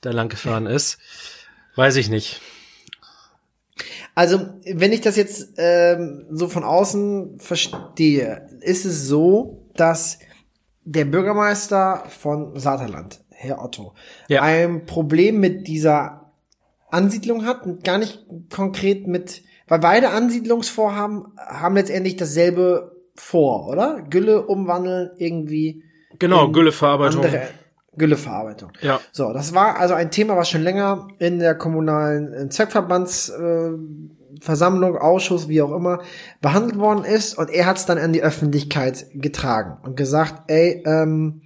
[0.00, 0.98] da lang gefahren ist.
[1.74, 2.40] Weiß ich nicht.
[4.16, 10.18] Also, wenn ich das jetzt ähm, so von außen verstehe, ist es so, dass
[10.84, 13.92] der Bürgermeister von Saterland, Herr Otto,
[14.28, 14.40] Ja.
[14.42, 16.32] ein Problem mit dieser
[16.90, 24.00] Ansiedlung hat und gar nicht konkret mit, weil beide Ansiedlungsvorhaben haben letztendlich dasselbe vor, oder?
[24.08, 25.82] Gülle umwandeln irgendwie
[26.18, 27.22] Genau, Gülleverarbeitung.
[27.22, 27.48] andere
[27.96, 28.72] Gülleverarbeitung.
[28.80, 29.00] Ja.
[29.12, 34.40] So, das war also ein Thema, was schon länger in der kommunalen äh, Zweckverbandsversammlung, äh,
[34.40, 36.02] Versammlung, Ausschuss, wie auch immer,
[36.40, 37.38] behandelt worden ist.
[37.38, 41.42] Und er hat es dann an die Öffentlichkeit getragen und gesagt, ey, ähm,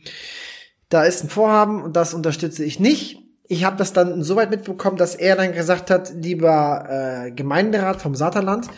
[0.89, 3.19] da ist ein Vorhaben und das unterstütze ich nicht.
[3.47, 8.15] Ich habe das dann insoweit mitbekommen, dass er dann gesagt hat, lieber äh, Gemeinderat vom
[8.15, 8.69] Saterland,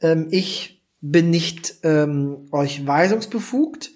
[0.00, 3.90] ähm, ich bin nicht ähm, euch weisungsbefugt,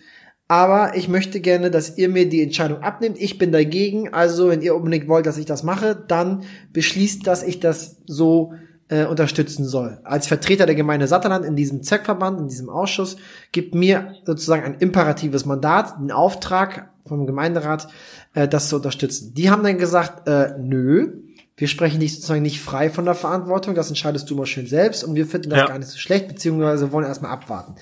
[0.54, 3.20] aber ich möchte gerne, dass ihr mir die Entscheidung abnehmt.
[3.20, 4.14] Ich bin dagegen.
[4.14, 8.52] Also, wenn ihr unbedingt wollt, dass ich das mache, dann beschließt, dass ich das so
[8.88, 9.98] äh, unterstützen soll.
[10.04, 13.16] Als Vertreter der Gemeinde Satterland in diesem Zweckverband, in diesem Ausschuss,
[13.50, 17.88] gibt mir sozusagen ein imperatives Mandat, den Auftrag vom Gemeinderat,
[18.34, 19.34] äh, das zu unterstützen.
[19.34, 21.14] Die haben dann gesagt, äh, nö,
[21.56, 25.02] wir sprechen dich sozusagen nicht frei von der Verantwortung, das entscheidest du mal schön selbst
[25.02, 25.66] und wir finden das Ja.
[25.66, 27.74] gar nicht so schlecht, beziehungsweise wollen erstmal abwarten.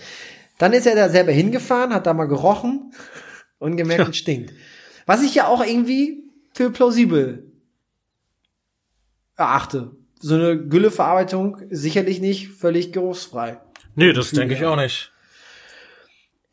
[0.63, 2.93] Dann ist er da selber hingefahren, hat da mal gerochen
[3.59, 4.53] und gemerkt, es stinkt.
[5.07, 6.23] Was ich ja auch irgendwie
[6.55, 7.51] für plausibel
[9.35, 9.91] erachte.
[10.21, 13.59] So eine Gülleverarbeitung ist sicherlich nicht völlig geruchsfrei.
[13.97, 15.11] Nee, das denke ich auch nicht.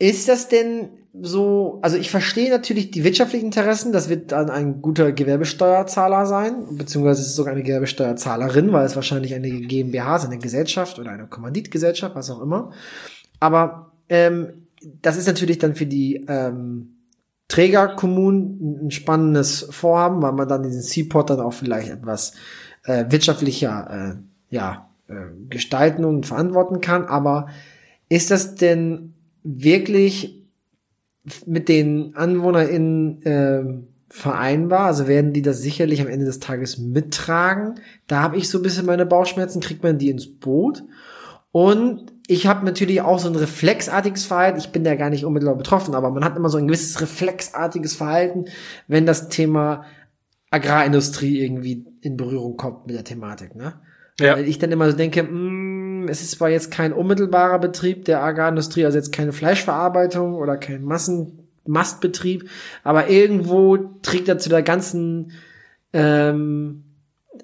[0.00, 4.82] Ist das denn so, also ich verstehe natürlich die wirtschaftlichen Interessen, das wird dann ein
[4.82, 10.24] guter Gewerbesteuerzahler sein, beziehungsweise es ist sogar eine Gewerbesteuerzahlerin, weil es wahrscheinlich eine GmbH ist,
[10.24, 12.72] eine Gesellschaft oder eine Kommanditgesellschaft, was auch immer.
[13.38, 14.66] Aber ähm,
[15.02, 16.96] das ist natürlich dann für die ähm,
[17.48, 22.34] Trägerkommunen ein spannendes Vorhaben, weil man dann diesen Seaport dann auch vielleicht etwas
[22.84, 27.04] äh, wirtschaftlicher äh, ja, äh, gestalten und verantworten kann.
[27.04, 27.48] Aber
[28.08, 30.46] ist das denn wirklich
[31.46, 34.86] mit den AnwohnerInnen ähm, vereinbar?
[34.86, 37.80] Also werden die das sicherlich am Ende des Tages mittragen?
[38.06, 39.60] Da habe ich so ein bisschen meine Bauchschmerzen.
[39.60, 40.84] Kriegt man die ins Boot?
[41.52, 44.60] Und ich habe natürlich auch so ein reflexartiges Verhalten.
[44.60, 47.96] Ich bin da gar nicht unmittelbar betroffen, aber man hat immer so ein gewisses reflexartiges
[47.96, 48.44] Verhalten,
[48.86, 49.84] wenn das Thema
[50.50, 53.56] Agrarindustrie irgendwie in Berührung kommt mit der Thematik.
[53.56, 53.74] Ne?
[54.20, 54.36] Ja.
[54.36, 58.22] Weil ich dann immer so denke, mh, es ist zwar jetzt kein unmittelbarer Betrieb der
[58.22, 62.48] Agrarindustrie, also jetzt keine Fleischverarbeitung oder kein Massenmastbetrieb,
[62.84, 65.32] aber irgendwo trägt er zu der ganzen
[65.92, 66.84] ähm,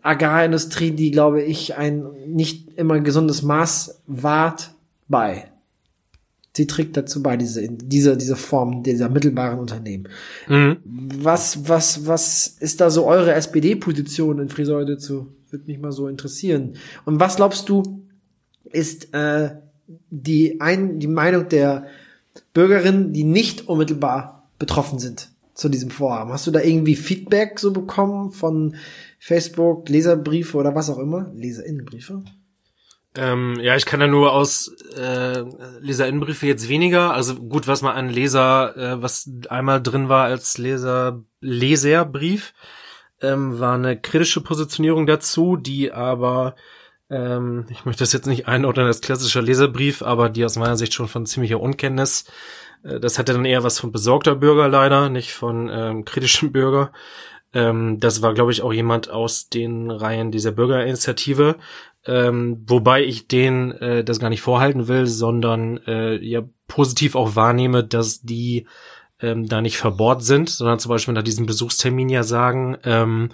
[0.02, 4.75] Agrarindustrie, die, glaube ich, ein nicht immer gesundes Maß wahrt,
[5.08, 5.50] bei.
[6.56, 10.08] Sie trägt dazu bei, diese, diese, diese Form dieser mittelbaren Unternehmen.
[10.48, 10.78] Mhm.
[10.84, 15.28] Was, was, was ist da so eure SPD-Position in Friseure dazu?
[15.50, 16.76] Würde mich mal so interessieren.
[17.04, 18.06] Und was glaubst du,
[18.64, 19.56] ist äh,
[20.10, 21.86] die, ein, die Meinung der
[22.54, 26.32] Bürgerinnen, die nicht unmittelbar betroffen sind zu diesem Vorhaben?
[26.32, 28.76] Hast du da irgendwie Feedback so bekommen von
[29.18, 31.30] Facebook, Leserbriefe oder was auch immer?
[31.34, 32.22] Leserinnenbriefe?
[33.16, 35.42] Ähm, ja, ich kann da nur aus äh,
[35.80, 37.14] Leserinnenbriefe jetzt weniger.
[37.14, 42.52] Also gut, was mal ein Leser, äh, was einmal drin war als Leser Leserbrief,
[43.22, 46.56] ähm, war eine kritische Positionierung dazu, die aber
[47.08, 50.92] ähm, ich möchte das jetzt nicht einordnen als klassischer Leserbrief, aber die aus meiner Sicht
[50.92, 52.24] schon von ziemlicher Unkenntnis.
[52.82, 56.92] Äh, das hatte dann eher was von besorgter Bürger leider, nicht von ähm, kritischem Bürger.
[57.56, 61.56] Ähm, das war, glaube ich, auch jemand aus den Reihen dieser Bürgerinitiative,
[62.04, 67.34] ähm, wobei ich den äh, das gar nicht vorhalten will, sondern äh, ja positiv auch
[67.34, 68.66] wahrnehme, dass die
[69.20, 73.30] ähm, da nicht verbohrt sind, sondern zum Beispiel nach diesem Besuchstermin ja sagen, ähm,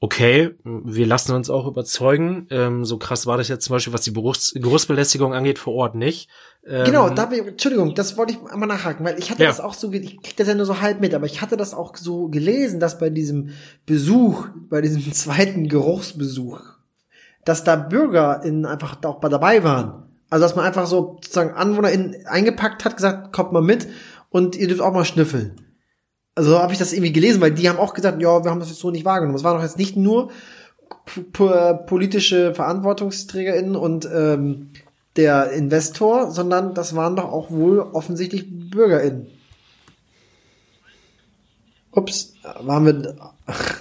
[0.00, 2.46] okay, wir lassen uns auch überzeugen.
[2.50, 5.94] Ähm, so krass war das jetzt zum Beispiel, was die Berufs Geruchsbelästigung angeht, vor Ort
[5.94, 6.28] nicht.
[6.66, 9.48] Ähm, Genau, da, Entschuldigung, das wollte ich einmal nachhaken, weil ich hatte Ja.
[9.48, 11.74] das auch so, ich krieg das ja nur so halb mit, aber ich hatte das
[11.74, 13.50] auch so gelesen, dass bei diesem
[13.86, 16.60] Besuch, bei diesem zweiten Geruchsbesuch,
[17.44, 20.04] dass da BürgerInnen einfach da auch bei dabei waren.
[20.30, 23.88] Also, dass man einfach so sozusagen AnwohnerInnen eingepackt hat, gesagt, kommt mal mit
[24.28, 25.62] und ihr dürft auch mal schnüffeln.
[26.38, 28.60] Also so habe ich das irgendwie gelesen, weil die haben auch gesagt, ja, wir haben
[28.60, 29.34] das jetzt so nicht wahrgenommen.
[29.36, 30.30] Es waren doch jetzt nicht nur
[31.86, 34.70] politische VerantwortungsträgerInnen und ähm,
[35.16, 39.26] der Investor, sondern das waren doch auch wohl offensichtlich BürgerInnen.
[41.90, 43.16] Ups, waren wir.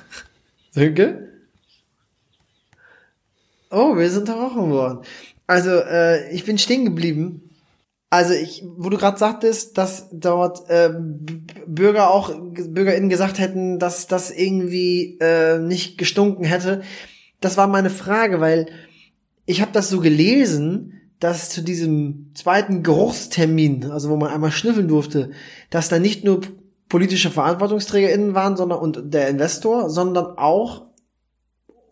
[0.72, 1.30] Sönke?
[3.70, 5.00] Oh, wir sind unterbrochen worden.
[5.46, 7.47] Also, äh, ich bin stehen geblieben.
[8.10, 14.08] Also ich, wo du gerade sagtest, dass dort B- Bürger auch BürgerInnen gesagt hätten, dass
[14.08, 16.84] das irgendwie äh, nicht gestunken hätte.
[17.42, 18.68] Das war meine Frage, weil
[19.46, 24.88] ich habe das so gelesen, dass zu diesem zweiten Geruchstermin, also wo man einmal schnüffeln
[24.88, 25.32] durfte,
[25.70, 26.42] dass da nicht nur
[26.90, 30.86] politische VerantwortungsträgerInnen waren, sondern und der Investor, sondern auch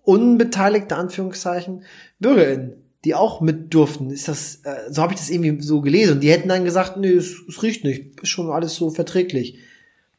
[0.04, 1.84] unbeteiligte Anführungszeichen
[2.20, 4.10] BürgerInnen, die auch mit durften.
[4.10, 6.16] Ist das, äh, so habe ich das irgendwie so gelesen.
[6.16, 9.60] Und die hätten dann gesagt, nee, es, es riecht nicht, ist schon alles so verträglich.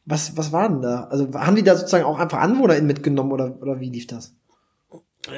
[0.05, 1.03] Was, was war denn da?
[1.11, 4.33] Also haben die da sozusagen auch einfach AnwohnerInnen mitgenommen oder, oder wie lief das?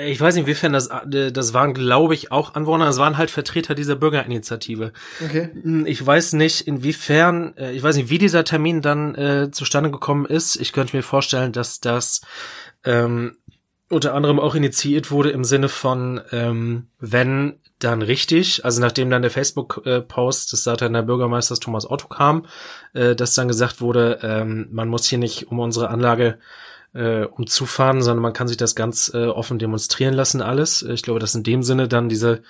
[0.07, 3.31] Ich weiß nicht, inwiefern das, äh, das waren, glaube ich, auch Anwohner, das waren halt
[3.31, 4.93] Vertreter dieser Bürgerinitiative.
[5.25, 5.49] Okay.
[5.63, 9.89] Hm, Ich weiß nicht, inwiefern, äh, ich weiß nicht, wie dieser Termin dann äh, zustande
[9.89, 10.57] gekommen ist.
[10.57, 12.21] Ich könnte mir vorstellen, dass das
[12.83, 13.37] ähm,
[13.89, 19.21] unter anderem auch initiiert wurde im Sinne von, ähm, wenn dann richtig, also nachdem dann
[19.21, 22.45] der Facebook-Post des Saarländer Bürgermeisters Thomas Otto kam,
[22.93, 26.37] äh, dass dann gesagt wurde, ähm, man muss hier nicht um unsere Anlage
[26.93, 30.81] äh, umzufahren, sondern man kann sich das ganz äh, offen demonstrieren lassen, alles.
[30.81, 32.41] Ich glaube, dass in dem Sinne dann diese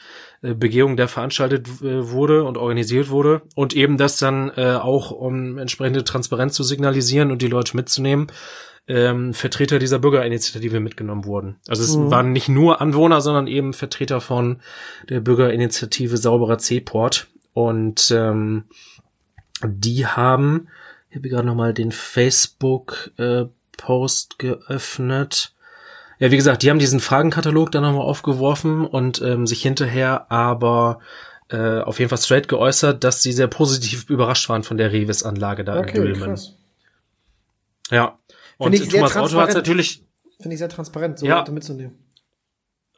[0.42, 5.12] äh, Begehung der veranstaltet äh, wurde und organisiert wurde und eben das dann äh, auch,
[5.12, 8.28] um entsprechende Transparenz zu signalisieren und die Leute mitzunehmen,
[8.90, 11.58] ähm, Vertreter dieser Bürgerinitiative mitgenommen wurden.
[11.68, 12.12] Also es Mhm.
[12.12, 14.60] waren nicht nur Anwohner, sondern eben Vertreter von
[15.08, 18.66] der Bürgerinitiative Sauberer Seeport und ähm,
[19.66, 20.68] die haben,
[21.10, 23.46] ich habe gerade noch mal den Facebook äh,
[24.38, 25.54] geöffnet.
[26.20, 31.00] Ja, wie gesagt, die haben diesen Fragenkatalog dann nochmal aufgeworfen und ähm, sich hinterher aber
[31.50, 35.64] äh, auf jeden Fall straight geäußert, dass sie sehr positiv überrascht waren von der Revis-Anlage
[35.64, 36.38] da in Dülmen.
[37.90, 38.19] Ja.
[38.60, 40.04] Und Finde ich sehr Thomas Otto hat natürlich,
[40.42, 41.46] Finde ich sehr transparent, so Ja.
[41.50, 41.98] Mitzunehmen.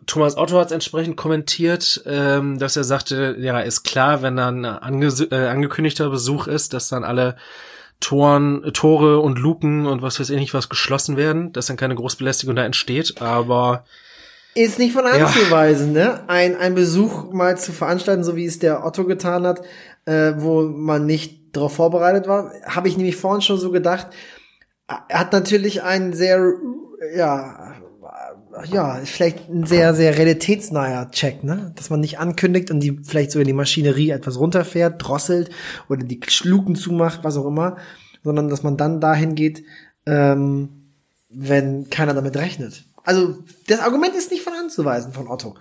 [0.07, 4.81] Thomas Otto hat entsprechend kommentiert, ähm, dass er sagte, ja, ist klar, wenn dann ein
[4.81, 7.37] ange äh, angekündigter Besuch ist, dass dann alle
[7.99, 11.93] Toren, Tore und Luken und was weiß ich nicht was geschlossen werden, dass dann keine
[11.93, 13.85] Großbelästigung da entsteht, aber
[14.55, 16.23] Ist nicht von anzuweisen, ne?
[16.27, 19.61] Ein, ein Besuch mal zu veranstalten, so wie es der Otto getan hat,
[20.05, 24.07] äh, wo man nicht darauf vorbereitet war, habe ich nämlich vorhin schon so gedacht.
[25.07, 26.53] Er hat natürlich einen sehr,
[27.15, 27.75] ja,
[28.69, 31.73] ja, vielleicht ein sehr, sehr realitätsnaher Check, ne?
[31.75, 35.49] Dass man nicht ankündigt und die vielleicht sogar die Maschinerie etwas runterfährt, drosselt
[35.89, 37.77] oder die Schluken zumacht, was auch immer,
[38.23, 39.63] sondern dass man dann dahin geht,
[40.05, 40.69] ähm,
[41.29, 42.83] wenn keiner damit rechnet.
[43.03, 45.55] Also das Argument ist nicht von anzuweisen von Otto.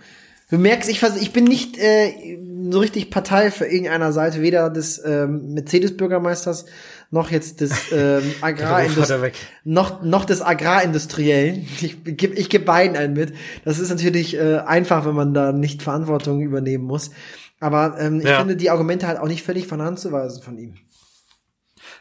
[0.51, 2.39] Du merkst, ich, ich bin nicht äh,
[2.71, 6.67] so richtig Partei für irgendeiner Seite, weder des ähm, Mercedes-Bürgermeisters
[7.11, 9.35] noch jetzt des ähm, hat Agrarindustrie weg.
[9.65, 11.67] noch noch des Agrarindustriellen.
[11.81, 13.33] Ich gebe ich geb beiden einen mit.
[13.65, 17.11] Das ist natürlich äh, einfach, wenn man da nicht Verantwortung übernehmen muss.
[17.61, 18.39] Aber ähm, ich Ja.
[18.39, 20.75] finde die Argumente halt auch nicht völlig von anzuweisen von ihm.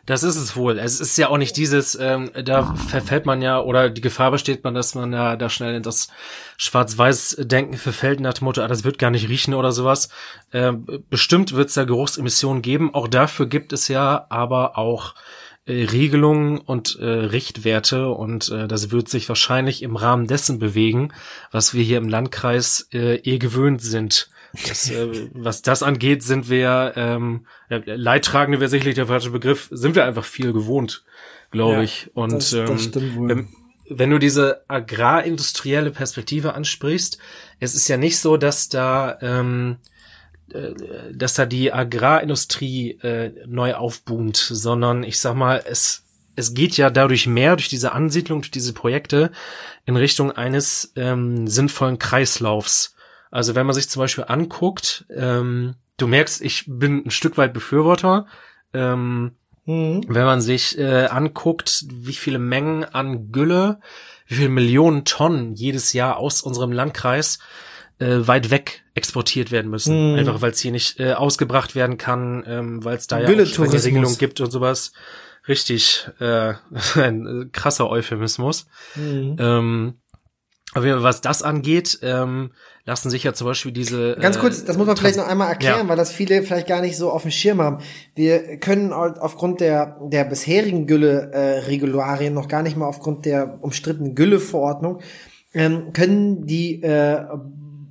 [0.10, 0.80] Das ist es wohl.
[0.80, 4.63] Es ist ja auch nicht dieses, ähm, da verfällt man ja, oder die Gefahr besteht
[4.63, 6.08] man, dass man ja da schnell in das
[6.58, 10.10] Schwarz-Weiß-Denken verfällt nach dem Motto, ah, das wird gar nicht riechen oder sowas.
[10.52, 12.91] Ähm, bestimmt wird es da Geruchsemissionen geben.
[12.95, 15.13] Auch dafür gibt es ja aber auch
[15.67, 21.13] äh, Regelungen und äh, Richtwerte und äh, das wird sich wahrscheinlich im Rahmen dessen bewegen,
[21.52, 24.32] was wir hier im Landkreis äh, eh gewöhnt sind.
[24.67, 29.95] Das, äh, was das angeht, sind wir, ähm, Leidtragende wäre sicherlich der falsche Begriff, sind
[29.95, 31.03] wir einfach viel gewohnt,
[31.51, 32.09] glaube Ja, ich.
[32.13, 32.93] Und das- ähm, das.
[32.93, 33.47] Wenn,
[33.89, 37.17] wenn du diese agrarindustrielle Perspektive ansprichst,
[37.59, 39.77] es ist ja nicht so, dass da ähm,
[40.51, 40.71] äh,
[41.13, 46.03] dass da die Agrarindustrie äh, neu aufboomt, sondern ich sag mal, es
[46.35, 49.31] es geht ja dadurch mehr durch diese Ansiedlung, durch diese Projekte
[49.85, 52.95] in Richtung eines ähm, sinnvollen Kreislaufs.
[53.32, 57.54] Also wenn man sich zum Beispiel anguckt, ähm, du merkst, ich bin ein Stück weit
[57.54, 58.26] Befürworter.
[58.74, 59.32] Ähm,
[59.70, 60.04] Mhm.
[60.08, 63.80] wenn man sich äh, anguckt, wie viele Mengen an Gülle,
[64.26, 67.38] wie viele Millionen Tonnen jedes Jahr aus unserem Landkreis
[68.00, 70.13] äh, weit weg exportiert werden müssen.
[70.13, 70.18] Mhm.
[70.18, 73.84] Einfach weil es hier nicht äh, ausgebracht werden kann, ähm, weil es da ja entsprechende
[73.84, 74.92] Regelungen gibt und sowas.
[75.48, 76.54] Richtig, äh,
[76.96, 78.65] ein äh, krasser Euphemismus.
[78.96, 79.36] Mhm.
[79.39, 79.94] Ähm,
[80.73, 82.51] aber was das angeht, ähm,
[82.86, 85.49] lassen sich ja zum Beispiel diese Ganz äh, kurz, das muss man vielleicht noch einmal
[85.49, 85.88] erklären, Ja.
[85.89, 87.79] weil das viele vielleicht gar nicht so auf dem Schirm haben.
[88.15, 94.15] Wir können halt aufgrund der, der bisherigen Gülle-Regularien noch gar nicht mal aufgrund der umstrittenen
[94.15, 94.99] Gülle-Verordnung,
[95.53, 97.23] ähm, können die äh,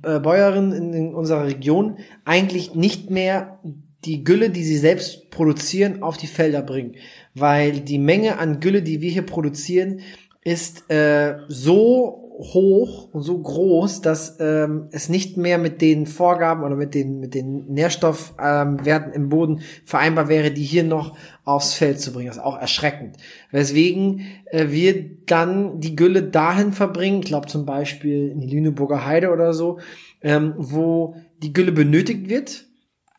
[0.03, 3.59] äh, Bäuerinnen in, in unserer Region eigentlich nicht mehr
[4.05, 6.95] die Gülle, die sie selbst produzieren, auf die Felder bringen.
[7.35, 9.99] Weil die Menge an Gülle, die wir hier produzieren,
[10.43, 16.63] ist äh, so hoch und so groß, dass ähm, es nicht mehr mit den Vorgaben
[16.63, 21.73] oder mit den mit den Nährstoffwerten ähm, im Boden vereinbar wäre, die hier noch aufs
[21.73, 22.27] Feld zu bringen.
[22.27, 23.17] Das ist auch erschreckend.
[23.51, 29.05] Weswegen äh, wir dann die Gülle dahin verbringen, ich glaube zum Beispiel in die Lüneburger
[29.05, 29.79] Heide oder so,
[30.21, 32.68] ähm, wo die Gülle benötigt wird,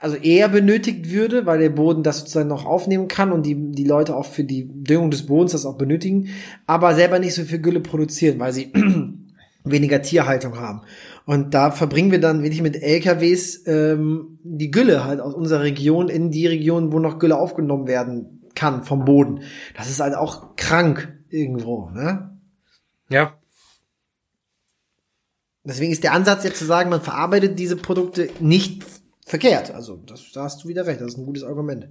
[0.00, 3.84] also eher benötigt würde, weil der Boden das sozusagen noch aufnehmen kann und die, die
[3.84, 6.30] Leute auch für die Düngung des Bodens das auch benötigen,
[6.66, 8.72] aber selber nicht so viel Gülle produzieren, weil sie
[9.64, 10.80] weniger Tierhaltung haben.
[11.26, 16.08] Und da verbringen wir dann wirklich mit LKWs ähm, die Gülle halt aus unserer Region
[16.08, 19.42] in die Region, wo noch Gülle aufgenommen werden kann vom Boden.
[19.76, 22.38] Das ist halt auch krank irgendwo, ne?
[23.10, 23.34] Ja.
[25.62, 28.82] Deswegen ist der Ansatz jetzt zu sagen, man verarbeitet diese Produkte nicht
[29.30, 29.70] verkehrt.
[29.70, 31.88] Also das, da hast du wieder recht, das ist ein gutes Argument.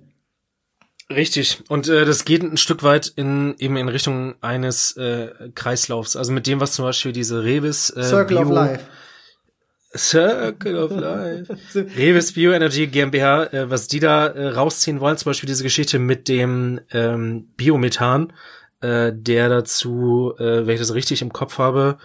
[1.12, 1.64] Richtig.
[1.70, 6.16] Und äh, das geht ein Stück weit in eben in Richtung eines äh, Kreislaufs.
[6.16, 8.86] Also mit dem, was zum Beispiel diese Revis äh, Circle of Bio- Life.
[9.98, 11.58] Circle of Life.
[11.98, 16.28] Revis Bioenergy GmbH, äh, was die da äh, rausziehen wollen, zum Beispiel diese Geschichte mit
[16.28, 18.32] dem ähm, Biomethan,
[18.82, 21.98] äh, der dazu, äh, wenn ich das richtig im Kopf habe,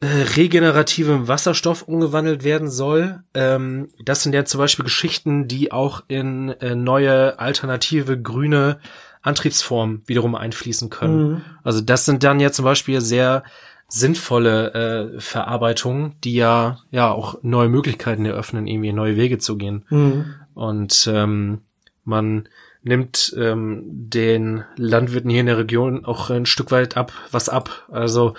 [0.00, 3.24] äh, regenerativem Wasserstoff umgewandelt werden soll.
[3.34, 8.78] Ähm, das sind ja zum Beispiel Geschichten, die auch in äh, neue alternative grüne
[9.22, 11.30] Antriebsformen wiederum einfließen können.
[11.30, 11.40] Mhm.
[11.64, 13.42] Also das sind dann ja zum Beispiel sehr
[13.88, 19.84] sinnvolle äh, Verarbeitungen, die ja ja auch neue Möglichkeiten eröffnen, irgendwie neue Wege zu gehen.
[19.88, 20.34] Mhm.
[20.54, 21.62] Und ähm,
[22.04, 22.48] man
[22.82, 27.86] nimmt ähm, den Landwirten hier in der Region auch ein Stück weit ab, was ab.
[27.90, 28.34] Also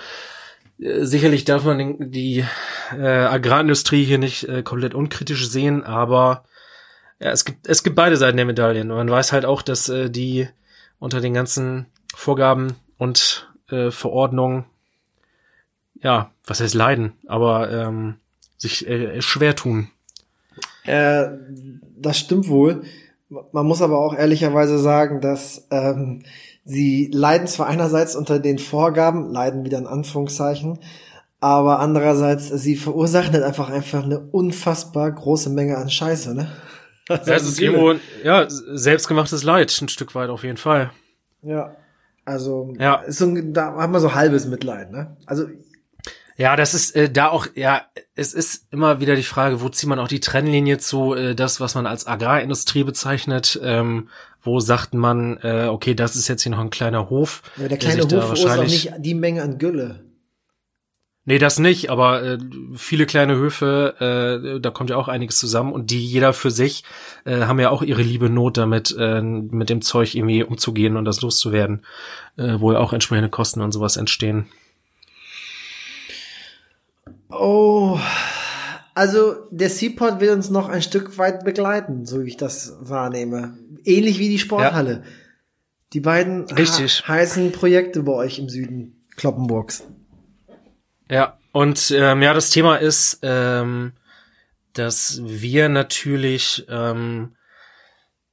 [0.80, 2.44] sicherlich darf man die
[2.92, 6.44] äh, Agrarindustrie hier nicht äh, komplett unkritisch sehen, aber
[7.20, 8.88] ja, es gibt es gibt beide Seiten der Medaillen.
[8.88, 10.48] Man weiß halt auch, dass äh, die
[10.98, 14.64] unter den ganzen Vorgaben und äh, Verordnungen
[16.02, 18.16] ja, was heißt leiden, aber ähm,
[18.56, 19.88] sich äh, schwer tun.
[20.84, 21.28] Äh,
[21.96, 22.82] das stimmt wohl.
[23.52, 26.24] Man muss aber auch ehrlicherweise sagen, dass ähm,
[26.64, 30.78] sie leiden zwar einerseits unter den Vorgaben, leiden wieder in Anführungszeichen,
[31.40, 36.48] aber andererseits, sie verursachen halt einfach einfach eine unfassbar große Menge an Scheiße, ne?
[37.08, 37.94] Also Ja, es ist irgendwo,
[38.24, 40.90] ja, selbstgemachtes Leid, ein Stück weit auf jeden Fall.
[41.42, 41.74] Ja.
[42.26, 42.96] Also, Ja.
[42.96, 45.16] Ist so, ein- da hat man so halbes Mitleid, ne?
[45.26, 45.46] Also,
[46.40, 47.82] Ja, das ist äh, da auch, ja,
[48.14, 51.60] es ist immer wieder die Frage, wo zieht man auch die Trennlinie zu, äh, das,
[51.60, 54.08] was man als Agrarindustrie bezeichnet, ähm,
[54.40, 57.42] wo sagt man, äh, okay, das ist jetzt hier noch ein kleiner Hof.
[57.58, 60.00] ja, der kleine da Hof verursacht wahrscheinlich- nicht die Menge an Gülle.
[61.26, 62.38] Nee, das nicht, aber äh,
[62.74, 66.84] viele kleine Höfe, äh, da kommt ja auch einiges zusammen und die jeder für sich
[67.26, 71.04] äh, haben ja auch ihre liebe Not damit, äh, mit dem Zeug irgendwie umzugehen und
[71.04, 71.84] das loszuwerden,
[72.38, 74.46] äh, wo ja auch entsprechende Kosten und sowas entstehen.
[77.30, 77.98] Oh,
[78.94, 83.56] also der Seaport will uns noch ein Stück weit begleiten, so wie ich das wahrnehme.
[83.84, 85.04] Ähnlich wie die Sporthalle.
[85.92, 87.06] Die beiden Richtig.
[87.06, 89.84] Heißen Projekte bei euch im Süden Kloppenburgs.
[91.10, 93.92] Ja, und ähm, ja, das Thema ist, ähm,
[94.72, 97.34] dass wir natürlich, ähm,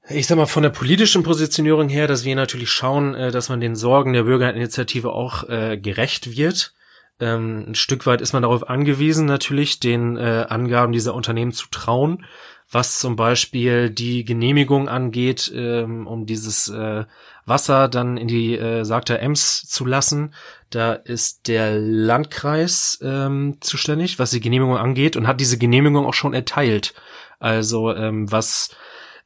[0.10, 3.60] ich sag mal, von der politischen Positionierung her, dass wir natürlich schauen, äh, dass man
[3.60, 6.74] den Sorgen der Bürgerinitiative auch äh, gerecht wird.
[7.20, 11.68] Ähm, ein Stück weit ist man darauf angewiesen, natürlich den äh, Angaben dieser Unternehmen zu
[11.72, 12.26] trauen,
[12.70, 17.06] was zum Beispiel die Genehmigung angeht, ähm, um dieses äh,
[17.46, 20.34] Wasser dann in die äh, Sagter Ems zu lassen.
[20.70, 26.14] Da ist der Landkreis ähm, zuständig, was die Genehmigung angeht und hat diese Genehmigung auch
[26.14, 26.94] schon erteilt.
[27.40, 28.76] Also ähm, was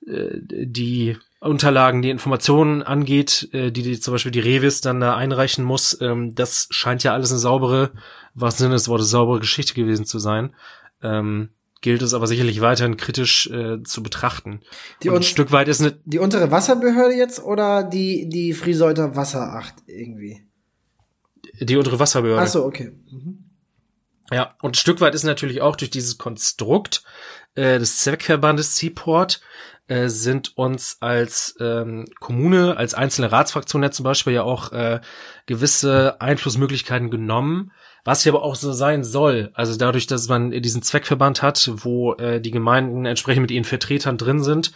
[0.05, 5.15] äh, die Unterlagen, die Informationen angeht, äh, die, die zum Beispiel die Revis dann da
[5.15, 7.91] einreichen muss, ähm, das scheint ja alles eine saubere,
[8.33, 10.55] was Sinne des Wortes, saubere Geschichte gewesen zu sein.
[11.01, 11.49] Ähm,
[11.81, 14.61] gilt es aber sicherlich weiterhin kritisch äh, zu betrachten.
[15.01, 19.15] Die und ein Stück weit ist eine, Die untere Wasserbehörde jetzt oder die, die Frieseuter
[19.15, 20.45] Wasseracht irgendwie?
[21.59, 22.43] die untere Wasserbehörde.
[22.43, 22.91] Ach so, okay.
[23.09, 23.45] Mhm.
[24.31, 27.03] Ja, und ein Stück weit ist natürlich auch durch dieses Konstrukt
[27.55, 29.41] äh, des Zweckverbandes Seaport
[29.87, 35.01] äh, sind uns als ähm, Kommune, als einzelne Ratsfraktion ja zum Beispiel ja auch äh,
[35.45, 37.71] gewisse Einflussmöglichkeiten genommen,
[38.03, 39.51] was ja aber auch so sein soll.
[39.53, 44.17] Also dadurch, dass man diesen Zweckverband hat, wo äh, die Gemeinden entsprechend mit ihren Vertretern
[44.17, 44.71] drin sind,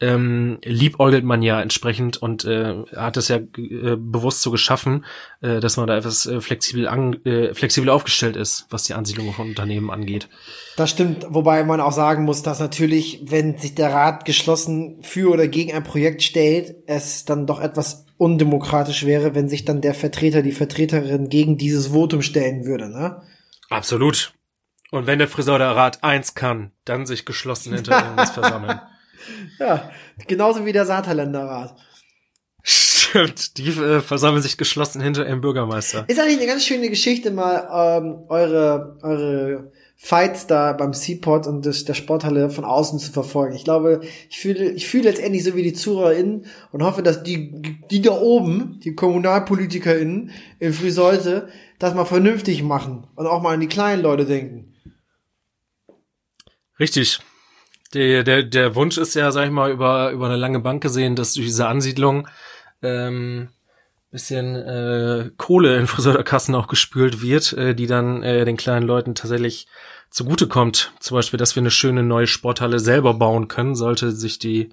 [0.00, 5.04] ähm, liebäugelt man ja entsprechend und äh, hat es ja äh, bewusst so geschaffen,
[5.42, 9.32] äh, dass man da etwas äh, flexibel, an, äh, flexibel aufgestellt ist, was die Ansiedlung
[9.34, 10.28] von Unternehmen angeht.
[10.76, 15.30] Das stimmt, wobei man auch sagen muss, dass natürlich, wenn sich der Rat geschlossen für
[15.30, 19.94] oder gegen ein Projekt stellt, es dann doch etwas undemokratisch wäre, wenn sich dann der
[19.94, 23.22] Vertreter, die Vertreterin gegen dieses Votum stellen würde, ne?
[23.70, 24.34] Absolut.
[24.90, 28.80] Und wenn der Friseur Rat eins kann, dann sich geschlossen hinter irgendwas versammeln.
[29.58, 29.90] Ja,
[30.26, 31.76] genauso wie der Saartaländerrat.
[32.62, 36.06] Stimmt, die äh, versammeln sich geschlossen hinter ihrem Bürgermeister.
[36.08, 41.66] Ist eigentlich eine ganz schöne Geschichte, mal ähm, eure, eure Fights da beim Seaport und
[41.66, 43.54] des, der Sporthalle von außen zu verfolgen.
[43.54, 47.78] Ich glaube, ich fühle, ich fühle letztendlich so wie die ZuhörerInnen und hoffe, dass die,
[47.90, 51.48] die da oben, die KommunalpolitikerInnen in Friseute,
[51.78, 54.74] das mal vernünftig machen und auch mal an die kleinen Leute denken.
[56.78, 57.20] Richtig.
[57.92, 61.14] Der, der, der Wunsch ist ja, sag ich mal, über, über eine lange Bank gesehen,
[61.14, 62.26] dass durch diese Ansiedlung
[62.82, 63.50] ähm,
[64.10, 69.14] bisschen äh, Kohle in Friseurkassen auch gespült wird, äh, die dann äh, den kleinen Leuten
[69.14, 69.66] tatsächlich
[70.10, 70.92] zugutekommt.
[71.00, 74.70] Zum Beispiel, dass wir eine schöne neue Sporthalle selber bauen können, sollte sich die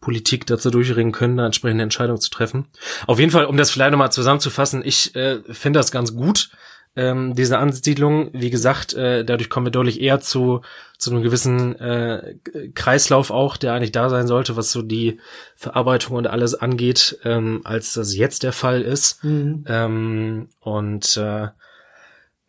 [0.00, 2.66] Politik dazu durchringen können, eine entsprechende Entscheidung zu treffen.
[3.06, 6.50] Auf jeden Fall, um das vielleicht nochmal zusammenzufassen, ich äh, finde das ganz gut,
[6.96, 8.30] ähm, diese Ansiedlung.
[8.32, 10.62] Wie gesagt, äh, dadurch kommen wir deutlich eher zu,
[10.98, 12.36] zu einem gewissen äh,
[12.74, 15.18] Kreislauf auch, der eigentlich da sein sollte, was so die
[15.56, 19.20] Verarbeitung und alles angeht, ähm, als das jetzt der Fall ist.
[19.66, 21.48] Ähm, und äh,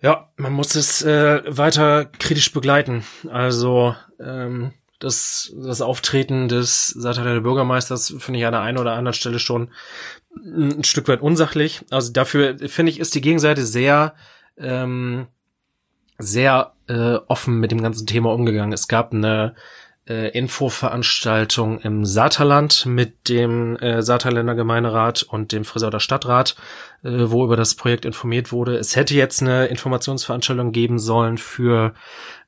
[0.02, 3.06] ja, man muss es äh, weiter kritisch begleiten.
[3.30, 9.14] Also ähm, das, das Auftreten des Sataner Bürgermeisters finde ich an der einen oder anderen
[9.14, 9.70] Stelle schon
[10.36, 11.84] ein Stück weit unsachlich.
[11.90, 14.14] Also dafür finde ich, ist die Gegenseite sehr,
[14.58, 15.28] ähm,
[16.18, 18.74] sehr äh, offen mit dem ganzen Thema umgegangen.
[18.74, 19.56] Es gab eine
[20.08, 26.56] äh, Infoveranstaltung im Saterland mit dem äh, Saterländer Gemeinderat und dem Frisauter Stadtrat,
[27.04, 28.78] äh, wo über das Projekt informiert wurde.
[28.78, 31.94] Es hätte jetzt eine Informationsveranstaltung geben sollen für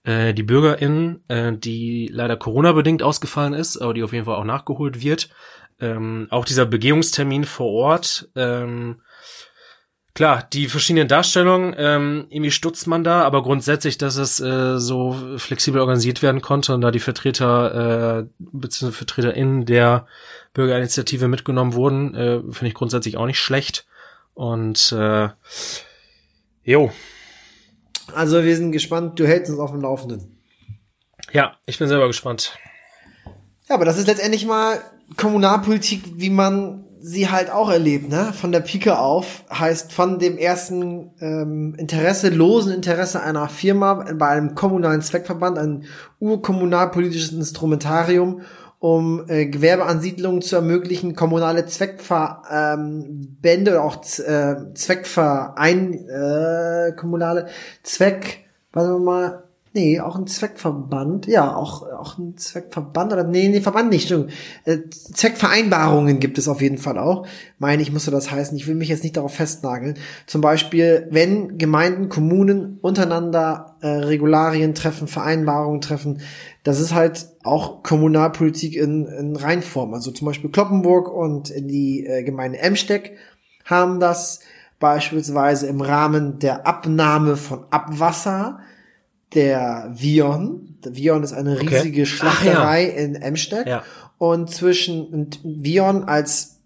[0.03, 4.43] äh, die BürgerInnen, äh, die leider Corona-bedingt ausgefallen ist, aber die auf jeden Fall auch
[4.43, 5.29] nachgeholt wird.
[5.79, 9.01] Ähm, auch dieser Begehungstermin vor Ort, ähm,
[10.15, 15.13] Klar, die verschiedenen Darstellungen, ähm, irgendwie stutzt man da, aber grundsätzlich, dass es äh, so
[15.35, 18.91] flexibel organisiert werden konnte und da die Vertreter äh, bzw.
[18.91, 20.07] VertreterInnen der
[20.53, 23.87] Bürgerinitiative mitgenommen wurden, äh, finde ich grundsätzlich auch nicht schlecht.
[24.33, 25.27] Und äh,
[26.63, 26.93] jo,
[28.13, 30.37] Also wir sind gespannt, du hältst uns auf dem Laufenden.
[31.33, 32.57] ja, ich bin selber gespannt.
[33.67, 34.79] Ja, aber das ist letztendlich mal
[35.17, 38.33] Kommunalpolitik, wie man sie halt auch erlebt, ne?
[38.33, 44.29] Von der Pike auf heißt von dem ersten ähm, Interesse, losen Interesse einer Firma bei
[44.29, 45.83] einem kommunalen Zweckverband, ein
[46.19, 48.41] urkommunalpolitisches Instrumentarium,
[48.79, 57.47] um äh, Gewerbeansiedlungen zu ermöglichen, kommunale Zweckverbände oder auch äh, Zweckverein, äh, kommunale
[57.83, 59.44] Zweck, warte mal,
[59.75, 61.27] Nee, auch ein Zweckverband.
[61.27, 64.09] Ja, auch, auch ein Zweckverband oder, nee, nee, Verband nicht.
[64.09, 64.33] Entschuldigung.
[64.63, 67.27] Äh, Zweckvereinbarungen gibt es auf jeden Fall auch.
[67.59, 68.55] Meine ich, musste das heißen.
[68.55, 69.97] Ich will mich jetzt nicht darauf festnageln.
[70.27, 76.21] Zum Beispiel, wenn Gemeinden, Kommunen untereinander äh, Regularien treffen, Vereinbarungen treffen,
[76.63, 79.93] das ist halt auch Kommunalpolitik in, in Reinform.
[79.93, 83.17] Also zum Beispiel Kloppenburg und die äh, Gemeinde Emsteck
[83.65, 84.39] haben das
[84.79, 88.61] beispielsweise im Rahmen der Abnahme von Abwasser
[89.35, 90.77] der Vion.
[90.83, 91.67] Vion ist eine Okay.
[91.67, 93.67] riesige Ach, Schlachterei in Emsteck.
[93.67, 93.83] Ja.
[94.17, 96.59] Und zwischen und Vion als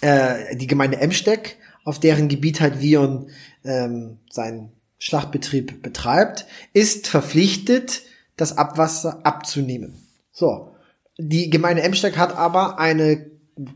[0.00, 3.30] äh, die Gemeinde Emsteck, auf deren Gebiet halt Vion
[3.64, 8.02] ähm, seinen Schlachtbetrieb betreibt, ist verpflichtet,
[8.36, 9.94] das Abwasser abzunehmen.
[10.32, 10.72] So.
[11.18, 13.26] Die Gemeinde Emsteck hat aber eine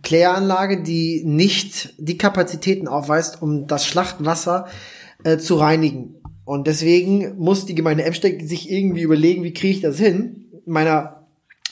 [0.02, 4.68] Kläranlage, die nicht die Kapazitäten aufweist, um das Schlachtwasser
[5.24, 6.21] äh, zu reinigen.
[6.44, 11.22] Und deswegen muss die Gemeinde Emsteck sich irgendwie überlegen, wie kriege ich das hin, meiner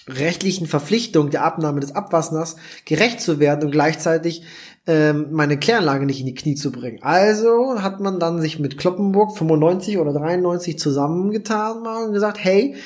[0.08, 4.42] rechtlichen Verpflichtung der Abnahme des Abwassers gerecht zu werden und gleichzeitig
[4.86, 6.98] ähm, meine Kläranlage nicht in die Knie zu bringen.
[7.02, 12.76] Also hat man dann sich mit Kloppenburg 95 oder 93 zusammengetan und gesagt, hey,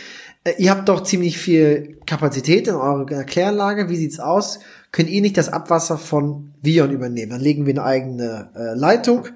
[0.45, 4.59] äh, ihr habt doch ziemlich viel Kapazität in eurer Kläranlage, wie sieht's aus?
[4.93, 7.31] Könnt ihr nicht das Abwasser von Vion übernehmen?
[7.31, 9.29] Dann legen wir eine eigene äh, Leitung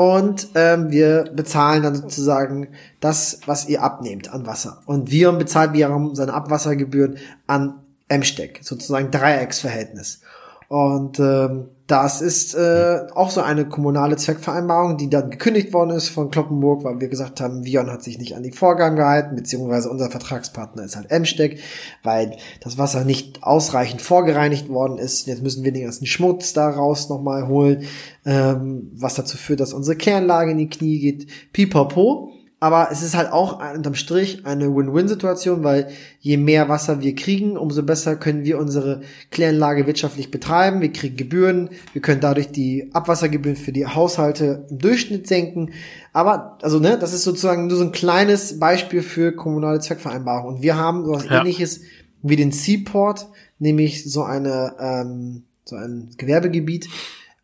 [0.00, 2.68] und ähm, wir bezahlen dann sozusagen
[3.00, 4.80] das, was ihr abnehmt an Wasser.
[4.86, 10.22] Und Vion bezahlt wiederum seine Abwassergebühren an Emsteck, sozusagen Dreiecksverhältnis.
[10.68, 16.08] Und ähm, das ist äh, auch so eine kommunale Zweckvereinbarung, die dann gekündigt worden ist
[16.08, 19.90] von Kloppenburg, weil wir gesagt haben, Vion hat sich nicht an die Vorgaben gehalten, beziehungsweise
[19.90, 21.60] unser Vertragspartner ist halt Emsteck,
[22.04, 25.26] weil das Wasser nicht ausreichend vorgereinigt worden ist.
[25.26, 27.84] Jetzt müssen wir den ganzen Schmutz daraus nochmal holen,
[28.24, 31.26] ähm, was dazu führt, dass unsere Kläranlage in die Knie geht.
[31.52, 32.32] Pipapo.
[32.62, 35.88] Aber es ist halt auch unterm Strich eine Win-Win-Situation, weil
[36.20, 39.00] je mehr Wasser wir kriegen, umso besser können wir unsere
[39.30, 40.82] Kläranlage wirtschaftlich betreiben.
[40.82, 45.70] Wir kriegen Gebühren, wir können dadurch die Abwassergebühren für die Haushalte im Durchschnitt senken.
[46.12, 50.56] Aber, also, ne, das ist sozusagen nur so ein kleines Beispiel für kommunale Zweckvereinbarung.
[50.56, 51.38] Und wir haben sowas Ja.
[51.40, 51.80] ähnliches
[52.22, 56.90] wie den Seaport, nämlich so eine, ähm, so ein Gewerbegebiet,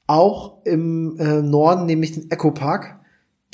[0.06, 2.95] auch im äh, Norden, nämlich den Eco Park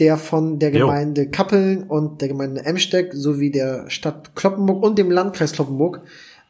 [0.03, 0.87] der von der Jo.
[0.87, 6.03] Gemeinde Kappeln und der Gemeinde Emsteck sowie der Stadt Kloppenburg und dem Landkreis Kloppenburg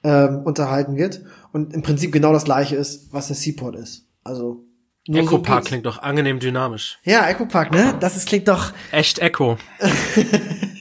[0.04, 1.20] ähm, unterhalten wird
[1.52, 4.06] und im Prinzip genau das gleiche ist, was der Seaport ist.
[4.24, 4.64] Also
[5.06, 5.68] nur so Eco-Park geht's.
[5.68, 6.98] klingt doch angenehm dynamisch.
[7.04, 7.94] Ja, Eco Park, ne?
[8.00, 8.72] Das ist, klingt doch.
[8.92, 9.58] Echt Echo.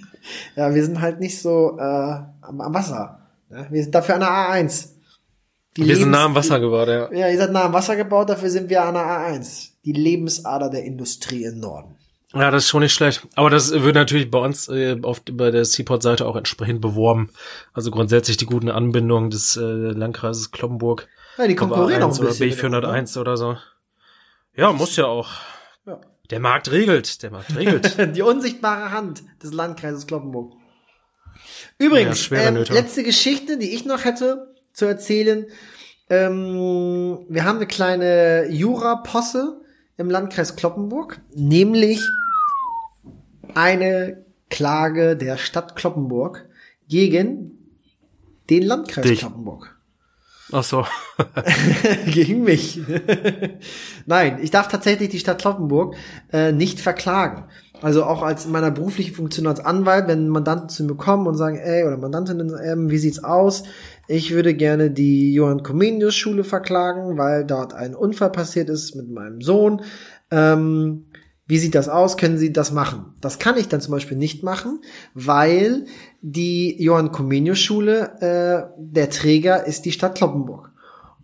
[0.56, 3.20] Ja, wir sind halt nicht so äh, am, am Wasser.
[3.50, 3.68] Ne?
[3.70, 4.90] Wir sind dafür an der A1.
[5.78, 7.20] Die Wir sind nah am Wasser geworden, ja.
[7.20, 9.70] Ja, ihr seid nah am Wasser gebaut, dafür sind wir an der A1.
[9.86, 11.96] Die Lebensader der Industrie im Norden.
[12.34, 13.28] Ja, das ist schon nicht schlecht.
[13.36, 17.30] Aber das wird natürlich bei uns äh, auf, bei der Seaport-Seite auch entsprechend beworben.
[17.74, 21.08] Also grundsätzlich die guten Anbindungen des äh, Landkreises Kloppenburg.
[21.38, 22.50] Ja, die konkurrieren auch ein oder bisschen.
[22.50, 22.94] miteinander.
[22.94, 23.58] B401 oder so.
[24.56, 25.30] Ja, muss ja auch.
[25.86, 26.00] Ja.
[26.30, 27.98] Der Markt regelt, der Markt regelt.
[28.16, 30.54] Die unsichtbare Hand des Landkreises Kloppenburg.
[31.78, 35.46] Übrigens, Ja, ähm, letzte Geschichte, die ich noch hätte zu erzählen.
[36.10, 39.62] Ähm, wir haben eine kleine Jura-Posse
[39.98, 42.02] im Landkreis Kloppenburg, nämlich
[43.56, 46.48] eine Klage der Stadt Kloppenburg
[46.88, 47.58] gegen
[48.50, 49.20] den Landkreis Dich.
[49.20, 49.78] Kloppenburg.
[50.52, 50.86] Ach so.
[52.08, 52.80] gegen mich.
[54.06, 55.96] Nein, ich darf tatsächlich die Stadt Kloppenburg
[56.32, 57.46] äh, nicht verklagen.
[57.82, 61.36] Also auch als in meiner beruflichen Funktion als Anwalt, wenn Mandanten zu mir kommen und
[61.36, 63.64] sagen, ey, oder Mandantinnen, ähm, wie sieht's aus?
[64.08, 69.10] Ich würde gerne die Johann Comenius Schule verklagen, weil dort ein Unfall passiert ist mit
[69.10, 69.82] meinem Sohn.
[70.30, 71.06] Ähm,
[71.52, 72.16] wie sieht das aus?
[72.16, 73.14] Können Sie das machen?
[73.20, 74.80] Das kann ich dann zum Beispiel nicht machen,
[75.14, 75.86] weil
[76.22, 80.72] die Johann Comenius Schule, äh, der Träger ist die Stadt Kloppenburg.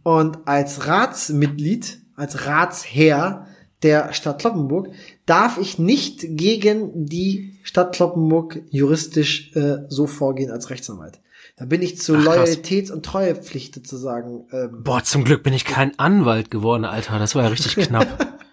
[0.03, 3.47] Und als Ratsmitglied, als Ratsherr
[3.83, 4.89] der Stadt Kloppenburg
[5.25, 11.21] darf ich nicht gegen die Stadt Kloppenburg juristisch äh, so vorgehen als Rechtsanwalt.
[11.55, 12.25] Da bin ich zu Ach.
[12.25, 14.45] Loyalitäts- und Treuepflicht sozusagen.
[14.51, 17.17] Ähm, Boah, zum Glück bin ich kein Anwalt geworden, Alter.
[17.17, 18.33] Das war ja richtig knapp.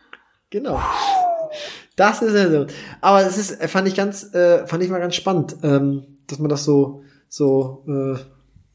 [0.51, 0.81] Genau.
[1.97, 2.67] Das ist ja so.
[3.01, 6.39] Aber es ist, äh, fand ich ganz, äh, fand ich mal ganz spannend, ähm, dass
[6.39, 8.19] man das so, so, äh,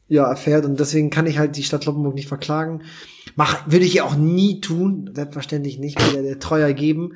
[0.08, 0.64] ja, erfährt.
[0.64, 2.82] Und deswegen kann ich halt die Stadt Kloppenburg nicht verklagen.
[3.36, 5.10] Mach, würde ich ja auch nie tun.
[5.14, 7.14] Selbstverständlich nicht, wieder der Treuer geben.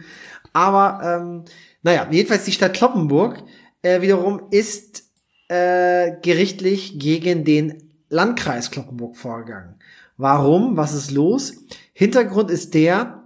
[0.53, 1.45] Aber, ähm,
[1.83, 3.43] naja, jedenfalls die Stadt Kloppenburg,
[3.83, 5.05] äh, wiederum ist,
[5.49, 9.75] äh, gerichtlich gegen den Landkreis Kloppenburg vorgegangen.
[10.17, 10.77] Warum?
[10.77, 11.55] Was ist los?
[11.93, 13.24] Hintergrund ist der,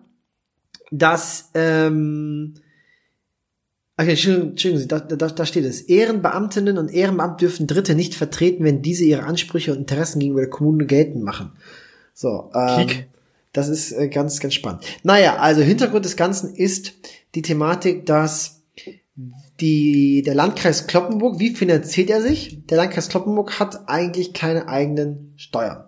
[0.90, 2.54] dass ähm,
[4.00, 5.80] Okay, Entschuldigen Sie, da, da, da steht es.
[5.80, 10.50] Ehrenbeamtinnen und Ehrenamt dürfen Dritte nicht vertreten, wenn diese ihre Ansprüche und Interessen gegenüber der
[10.50, 11.50] Kommune geltend machen.
[12.14, 13.08] So, ähm, Kiek.
[13.52, 14.84] das ist äh, ganz, ganz spannend.
[15.02, 16.92] Naja, also Hintergrund des Ganzen ist
[17.34, 18.62] die Thematik, dass
[19.60, 22.64] die, der Landkreis Kloppenburg, wie finanziert er sich?
[22.66, 25.82] Der Landkreis Kloppenburg hat eigentlich keine eigenen Steuern.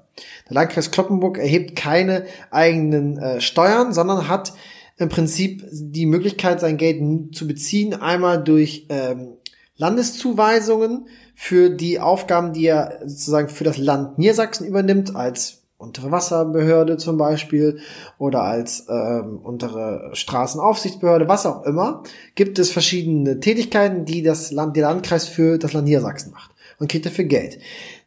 [0.48, 4.52] Der Landkreis Kloppenburg erhebt keine eigenen äh, Steuern, sondern hat
[5.00, 9.38] im Prinzip die Möglichkeit, sein Geld zu beziehen, einmal durch ähm,
[9.76, 16.98] Landeszuweisungen für die Aufgaben, die er sozusagen für das Land Niedersachsen übernimmt, als untere Wasserbehörde
[16.98, 17.78] zum Beispiel
[18.18, 22.02] oder als ähm, untere Straßenaufsichtsbehörde, was auch immer,
[22.34, 26.90] gibt es verschiedene Tätigkeiten, die das Land, der Landkreis für das Land Niedersachsen macht und
[26.90, 27.58] kriegt dafür Geld.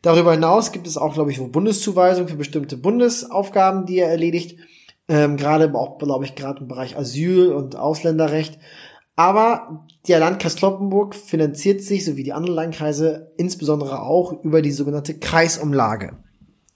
[0.04, 4.60] Darüber hinaus gibt es auch, glaube ich, Bundeszuweisungen für bestimmte Bundesaufgaben, die er erledigt.
[5.08, 8.58] Ähm, gerade auch, glaube ich, gerade im Bereich Asyl und Ausländerrecht.
[9.16, 14.72] Aber der Landkreis Kloppenburg finanziert sich, so wie die anderen Landkreise, insbesondere auch über die
[14.72, 16.18] sogenannte Kreisumlage.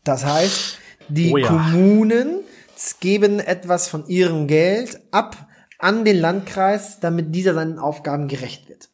[0.04, 0.78] Das heißt,
[1.10, 1.48] die Oh ja.
[1.48, 2.42] Kommunen
[3.00, 5.48] geben etwas von ihrem Geld ab
[5.80, 8.90] an den Landkreis, damit dieser seinen Aufgaben gerecht wird.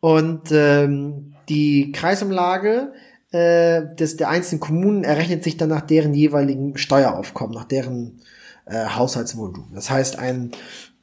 [0.00, 2.92] Und ähm, die Kreisumlage
[3.30, 8.20] äh, des, der einzelnen Kommunen errechnet sich dann nach deren jeweiligen Steueraufkommen, nach deren
[8.66, 9.72] äh, Haushaltsvolumen.
[9.74, 10.52] Das heißt, ein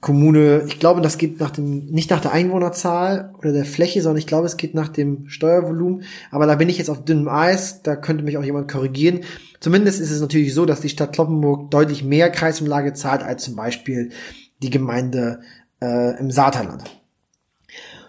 [0.01, 4.19] Kommune, ich glaube, das geht nach dem, nicht nach der Einwohnerzahl oder der Fläche, sondern
[4.19, 6.03] ich glaube, es geht nach dem Steuervolumen.
[6.31, 9.21] Aber da bin ich jetzt auf dünnem Eis, da könnte mich auch jemand korrigieren.
[9.59, 13.57] Zumindest ist es natürlich so, dass die Stadt Kloppenburg deutlich mehr Kreisumlage zahlt als zum
[13.57, 14.11] Beispiel
[14.63, 15.41] die Gemeinde
[15.81, 16.83] äh, im Saterland.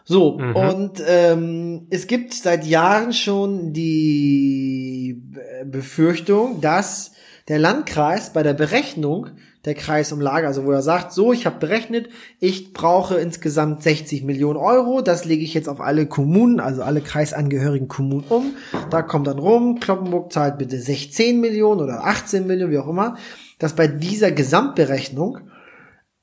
[0.05, 5.23] So, und ähm, es gibt seit Jahren schon die
[5.65, 7.13] Befürchtung, dass
[7.51, 9.27] der Landkreis bei der Berechnung
[9.65, 14.57] der Kreisumlage, also wo er sagt, so, ich habe berechnet, ich brauche insgesamt 60 Millionen
[14.57, 18.55] Euro, das lege ich jetzt auf alle Kommunen, also alle kreisangehörigen Kommunen um.
[18.91, 23.17] Da kommt dann rum, Kloppenburg zahlt bitte 16 Millionen oder 18 Millionen, wie auch immer,
[23.59, 25.39] dass bei dieser Gesamtberechnung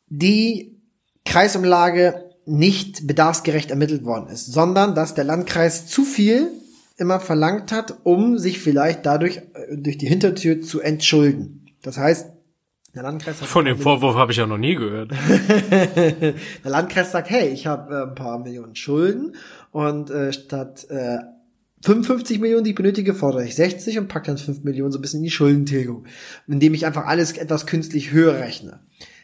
[0.07, 0.79] die
[1.25, 6.53] Kreisumlage nicht bedarfsgerecht ermittelt worden ist, sondern dass der Landkreis zu viel
[6.97, 11.67] immer verlangt hat, um sich vielleicht dadurch äh, durch die Hintertür zu entschulden.
[11.81, 12.31] Das heißt,
[12.95, 15.11] Der Landkreis hat Von dem Vorwurf habe ich ja noch nie gehört.
[15.71, 16.33] Der
[16.63, 19.35] Landkreis sagt, hey, ich habe äh, ein paar Millionen Schulden
[19.71, 21.19] und äh, statt äh,
[21.85, 25.01] 55 Millionen, die ich benötige, fordere ich 60 und pack dann 5 Millionen so ein
[25.01, 26.05] bisschen in die Schuldentilgung,
[26.47, 28.79] indem ich einfach alles etwas künstlich höher rechne.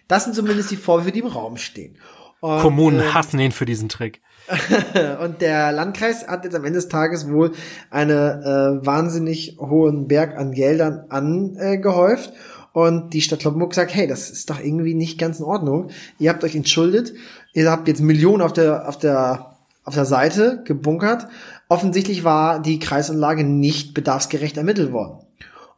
[0.07, 1.97] Das sind zumindest die Vorwürfe, die im Raum stehen.
[2.41, 4.21] Und, Kommunen äh, hassen ihn für diesen Trick.
[5.23, 7.51] und der Landkreis hat jetzt am Ende des Tages wohl
[7.89, 12.33] eine äh, wahnsinnig hohen Berg an Geldern angehäuft.
[12.73, 15.89] Und die Stadt Kloppenburg sagt, hey, das ist doch irgendwie nicht ganz in Ordnung.
[16.17, 17.13] Ihr habt euch entschuldet,
[17.53, 21.27] ihr habt jetzt Millionen auf der, auf der, auf der Seite gebunkert.
[21.69, 25.19] Offensichtlich war die Kreisanlage nicht bedarfsgerecht ermittelt worden.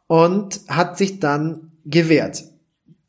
[0.06, 2.44] Und hat sich dann gewehrt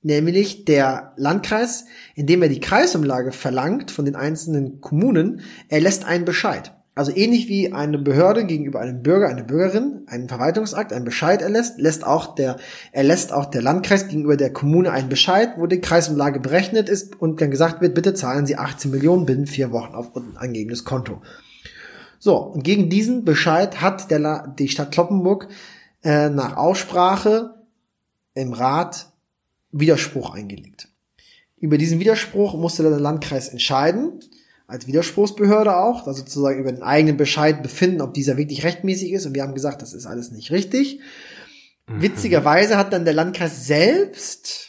[0.08, 1.86] nämlich der Landkreis,
[2.16, 6.74] indem er die Kreisumlage verlangt von den einzelnen Kommunen, er lässt einen Bescheid.
[6.96, 11.78] Also ähnlich wie eine Behörde gegenüber einem Bürger, eine Bürgerin, einen Verwaltungsakt, einen Bescheid erlässt,
[11.78, 12.58] lässt auch der,
[12.92, 17.22] er lässt auch der Landkreis gegenüber der Kommune einen Bescheid, wo die Kreisumlage berechnet ist
[17.22, 20.86] und dann gesagt wird, bitte zahlen Sie 18 Millionen binnen vier Wochen auf unten angegebenes
[20.86, 21.22] Konto.
[22.18, 25.50] So, und gegen diesen Bescheid hat der, La- die Stadt Kloppenburg
[26.04, 27.54] äh, nach Aussprache
[28.34, 29.12] im Rat
[29.80, 30.90] Widerspruch eingelegt.
[31.58, 34.20] Über diesen Widerspruch musste der Landkreis entscheiden,
[34.68, 39.26] als Widerspruchsbehörde auch, also sozusagen über den eigenen Bescheid befinden, ob dieser wirklich rechtmäßig ist.
[39.26, 41.00] Und wir haben gesagt, das ist alles nicht richtig.
[41.88, 44.68] Witzigerweise hat dann der Landkreis selbst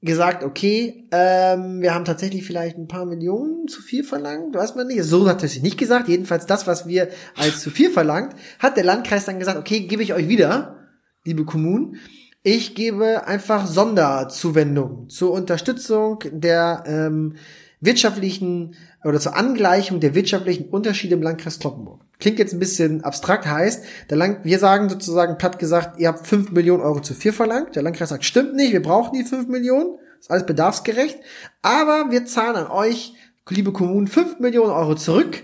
[0.00, 4.86] gesagt, okay, ähm, wir haben tatsächlich vielleicht ein paar Millionen zu viel verlangt, weiß man
[4.86, 5.02] nicht.
[5.02, 6.08] So hat er sich nicht gesagt.
[6.08, 10.02] Jedenfalls das, was wir als zu viel verlangt, hat der Landkreis dann gesagt, okay, gebe
[10.02, 10.88] ich euch wieder,
[11.24, 11.96] liebe Kommunen.
[12.42, 17.36] Ich gebe einfach Sonderzuwendungen zur Unterstützung der ähm,
[17.82, 22.00] wirtschaftlichen oder zur Angleichung der wirtschaftlichen Unterschiede im Landkreis Kloppenburg.
[22.18, 26.26] Klingt jetzt ein bisschen abstrakt, heißt, der Land, wir sagen sozusagen platt gesagt, ihr habt
[26.26, 27.76] 5 Millionen Euro zu viel verlangt.
[27.76, 31.18] Der Landkreis sagt, stimmt nicht, wir brauchen die 5 Millionen, ist alles bedarfsgerecht,
[31.60, 33.12] aber wir zahlen an euch,
[33.50, 35.42] liebe Kommunen, 5 Millionen Euro zurück.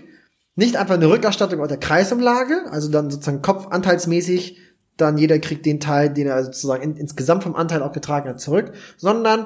[0.55, 4.57] Nicht einfach eine Rückerstattung aus der Kreisumlage, also dann sozusagen kopfanteilsmäßig
[4.97, 8.39] dann jeder kriegt den Teil, den er sozusagen in, insgesamt vom Anteil auch getragen hat,
[8.41, 9.45] zurück, sondern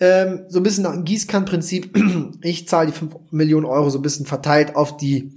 [0.00, 1.96] ähm, so ein bisschen nach dem Gießkannenprinzip,
[2.42, 5.32] ich zahle die 5 Millionen Euro so ein bisschen verteilt auf die,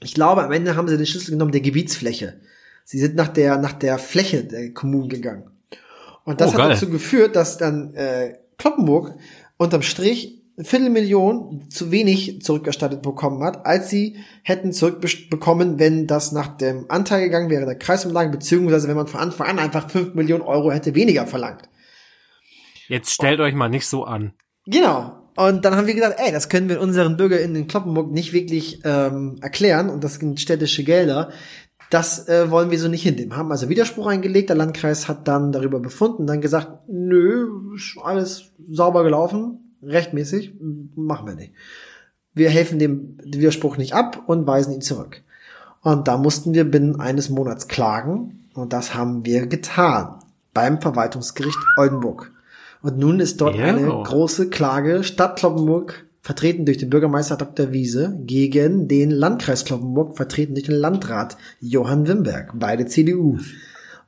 [0.00, 2.40] ich glaube, am Ende haben sie den Schlüssel genommen der Gebietsfläche.
[2.84, 5.50] Sie sind nach der, nach der Fläche der Kommunen gegangen.
[6.24, 6.70] Und das Oh, hat geil.
[6.70, 9.14] dazu geführt, dass dann äh, Kloppenburg
[9.56, 16.32] unterm Strich eine Viertelmillion zu wenig zurückerstattet bekommen hat, als sie hätten zurückbekommen, wenn das
[16.32, 20.14] nach dem Anteil gegangen wäre der Kreisumlage, beziehungsweise wenn man von Anfang an einfach 5
[20.14, 21.68] Millionen Euro hätte weniger verlangt.
[22.88, 24.32] Jetzt stellt euch mal nicht so an.
[24.66, 25.30] Genau.
[25.36, 28.80] Und dann haben wir gesagt, ey, das können wir unseren BürgerInnen in Kloppenburg nicht wirklich
[28.84, 31.30] ähm, erklären und das sind städtische Gelder.
[31.90, 33.36] Das äh, wollen wir so nicht hinnehmen.
[33.36, 34.48] Haben also Widerspruch eingelegt.
[34.48, 40.54] Der Landkreis hat dann darüber befunden, dann gesagt, nö, ist alles sauber gelaufen, rechtmäßig,
[40.94, 41.52] machen wir nicht.
[42.34, 45.22] Wir helfen dem Widerspruch nicht ab und weisen ihn zurück.
[45.82, 50.16] Und da mussten wir binnen eines Monats klagen und das haben wir getan
[50.54, 52.32] beim Verwaltungsgericht Oldenburg.
[52.82, 53.66] Und nun ist dort Ja.
[53.66, 57.72] eine große Klage Stadt Kloppenburg, vertreten durch den Bürgermeister Dr.
[57.72, 63.38] Wiese, gegen den Landkreis Kloppenburg, vertreten durch den Landrat Johann Wimberg, beide CDU.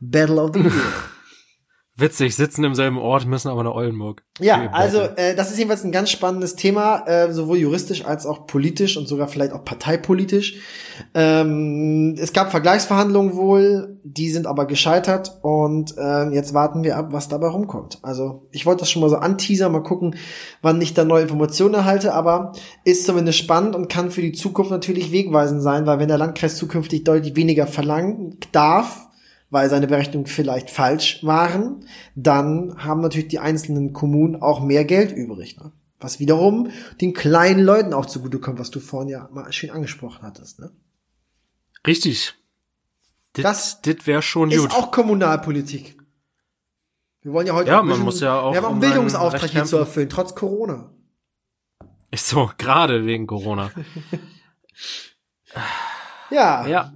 [0.00, 0.72] Battle of the Year.
[2.00, 4.22] Witzig, sitzen im selben Ort, müssen aber nach Oldenburg.
[4.38, 8.46] Ja, also äh, das ist jedenfalls ein ganz spannendes Thema, äh, sowohl juristisch als auch
[8.46, 10.56] politisch und sogar vielleicht auch parteipolitisch.
[11.14, 17.08] Ähm, es gab Vergleichsverhandlungen wohl, die sind aber gescheitert und ähm, jetzt warten wir ab,
[17.10, 17.98] was dabei rumkommt.
[18.02, 20.16] Also ich wollte das schon mal so anteasern, mal gucken,
[20.62, 22.52] wann ich da neue Informationen erhalte, aber
[22.84, 26.56] ist zumindest spannend und kann für die Zukunft natürlich wegweisend sein, weil wenn der Landkreis
[26.56, 29.09] zukünftig deutlich weniger verlangen darf,
[29.50, 31.84] weil seine Berechnungen vielleicht falsch waren,
[32.14, 35.58] dann haben natürlich die einzelnen Kommunen auch mehr Geld übrig.
[35.58, 35.72] Ne?
[35.98, 36.70] Was wiederum
[37.00, 40.60] den kleinen Leuten auch zugutekommt, was du vorhin ja mal schön angesprochen hattest.
[40.60, 40.70] Ne?
[41.86, 42.34] Richtig.
[43.36, 44.72] Dit, Das dit wäre schon Ist gut.
[44.72, 45.96] auch Kommunalpolitik.
[47.22, 48.76] Wir wollen ja heute Ja, auch man bisschen- muss ja auch wir haben auch einen
[48.76, 50.90] um Bildungsauftrag hier zu erfüllen, trotz Corona.
[52.10, 53.70] Ist so, gerade wegen Corona.
[56.30, 56.92] Ja, Ja,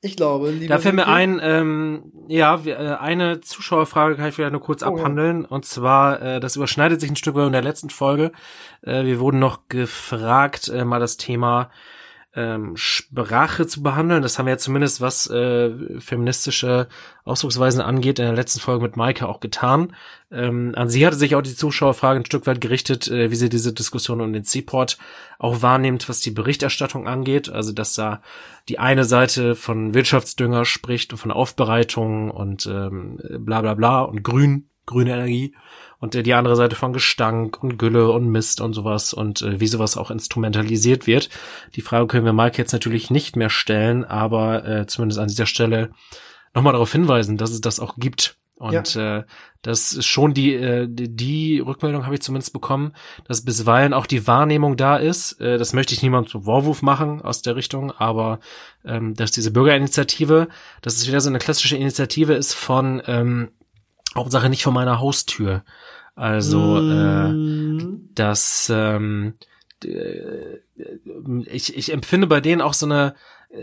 [0.00, 0.50] ich glaube.
[0.50, 4.82] lieber da fällt mir ein, ähm, ja, äh, eine Zuschauerfrage kann ich vielleicht nur kurz
[4.82, 4.92] Oh, ja.
[4.92, 5.44] abhandeln.
[5.44, 8.32] Und zwar, äh, das überschneidet sich ein Stück weit in der letzten Folge.
[8.82, 11.70] Äh, wir wurden noch gefragt, äh, mal das Thema
[12.34, 14.22] ähm, Sprache zu behandeln.
[14.22, 15.70] Das haben wir ja zumindest, was äh,
[16.00, 16.88] feministische
[17.24, 19.96] Ausdrucksweisen angeht, in der letzten Folge mit Maike auch getan.
[20.30, 23.48] Ähm, an sie hatte sich auch die Zuschauerfrage ein Stück weit gerichtet, äh, wie sie
[23.48, 24.96] diese Diskussion um den Seaport
[25.38, 27.50] auch wahrnimmt, was die Berichterstattung angeht.
[27.50, 28.22] Also, dass da
[28.68, 34.22] die eine Seite von Wirtschaftsdünger spricht und von Aufbereitung und ähm, bla bla bla und
[34.22, 35.54] Grün, grüne Energie
[35.98, 39.60] und äh, die andere Seite von Gestank und Gülle und Mist und sowas und äh,
[39.60, 41.30] wie sowas auch instrumentalisiert wird.
[41.76, 45.46] Die Frage können wir Mike jetzt natürlich nicht mehr stellen, aber äh, zumindest an dieser
[45.46, 45.90] Stelle
[46.54, 48.36] nochmal darauf hinweisen, dass es das auch gibt.
[48.60, 49.24] Und äh,
[49.62, 52.92] das ist schon die, äh, die, die Rückmeldung habe ich zumindest bekommen,
[53.26, 55.40] dass bisweilen auch die Wahrnehmung da ist.
[55.40, 58.38] Äh, das möchte ich niemandem zum Vorwurf machen aus der Richtung, aber
[58.84, 60.48] ähm, dass diese Bürgerinitiative,
[60.82, 63.48] dass es wieder so eine klassische Initiative ist von ähm,
[64.14, 65.64] Hauptsache nicht vor meiner Haustür.
[66.14, 67.34] Also äh,
[68.14, 69.34] dass ähm,
[69.84, 70.58] äh,
[71.46, 73.14] ich, ich empfinde bei denen auch so eine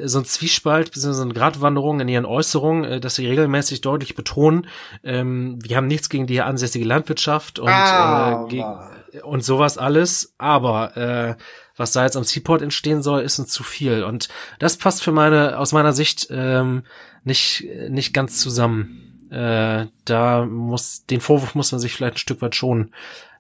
[0.04, 4.68] so ein Zwiespalt, so eine Gratwanderung in ihren Äußerungen, äh, dass sie regelmäßig deutlich betonen,
[5.04, 10.34] ähm, wir haben nichts gegen die ansässige Landwirtschaft und, Ah, äh, gegen, und sowas alles,
[10.38, 11.36] aber äh,
[11.78, 14.04] was da jetzt am Seaport entstehen soll, ist uns zu viel.
[14.04, 14.28] Und
[14.60, 16.84] das passt für meine, aus meiner Sicht ähm,
[17.24, 19.07] nicht, nicht ganz zusammen.
[19.32, 22.92] Äh, da muss, den Vorwurf muss man sich vielleicht ein Stück weit schon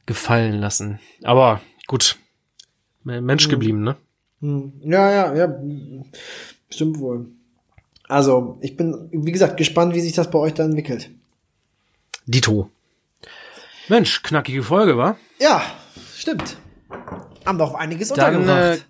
[0.05, 0.99] gefallen lassen.
[1.23, 2.17] Aber gut,
[3.03, 3.95] Mensch geblieben, ne?
[4.41, 4.73] Hm.
[4.83, 5.59] Ja, ja, ja.
[6.69, 7.27] Stimmt wohl.
[8.07, 11.09] Also, ich bin, wie gesagt, gespannt, wie sich das bei euch da entwickelt.
[12.25, 12.69] Dito.
[13.89, 15.17] Mensch, knackige Folge, wa?
[15.39, 15.61] Ja,
[16.15, 16.57] stimmt.
[17.45, 18.79] Haben doch einiges Dann, untergebracht.
[18.79, 18.83] äh,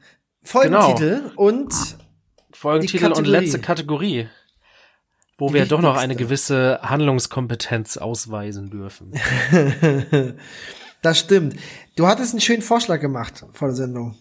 [0.43, 1.73] Folgentitel und
[2.51, 4.27] Folgentitel und letzte Kategorie.
[5.37, 9.13] Wo wir doch noch eine gewisse Handlungskompetenz ausweisen dürfen.
[11.01, 11.55] das stimmt.
[11.95, 14.15] Du hattest einen schönen Vorschlag gemacht vor der Sendung.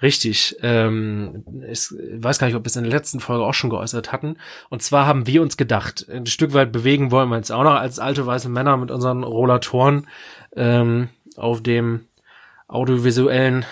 [0.00, 0.56] Richtig.
[0.62, 4.12] Ähm, ich weiß gar nicht, ob wir es in der letzten Folge auch schon geäußert
[4.12, 4.36] hatten.
[4.70, 7.74] Und zwar haben wir uns gedacht, ein Stück weit bewegen wollen wir uns auch noch
[7.74, 10.06] als alte weiße Männer mit unseren Rollatoren
[10.54, 12.06] ähm, auf dem
[12.68, 13.64] audiovisuellen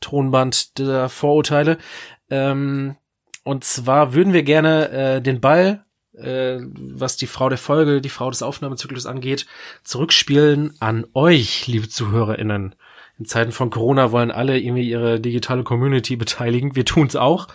[0.00, 1.78] Tonband der Vorurteile.
[2.30, 2.96] Ähm,
[3.44, 5.84] und zwar würden wir gerne äh, den Ball,
[6.14, 9.46] äh, was die Frau der Folge, die Frau des Aufnahmezyklus angeht,
[9.84, 12.74] zurückspielen an euch, liebe ZuhörerInnen.
[13.18, 16.74] In Zeiten von Corona wollen alle irgendwie ihre digitale Community beteiligen.
[16.74, 17.46] Wir tun's auch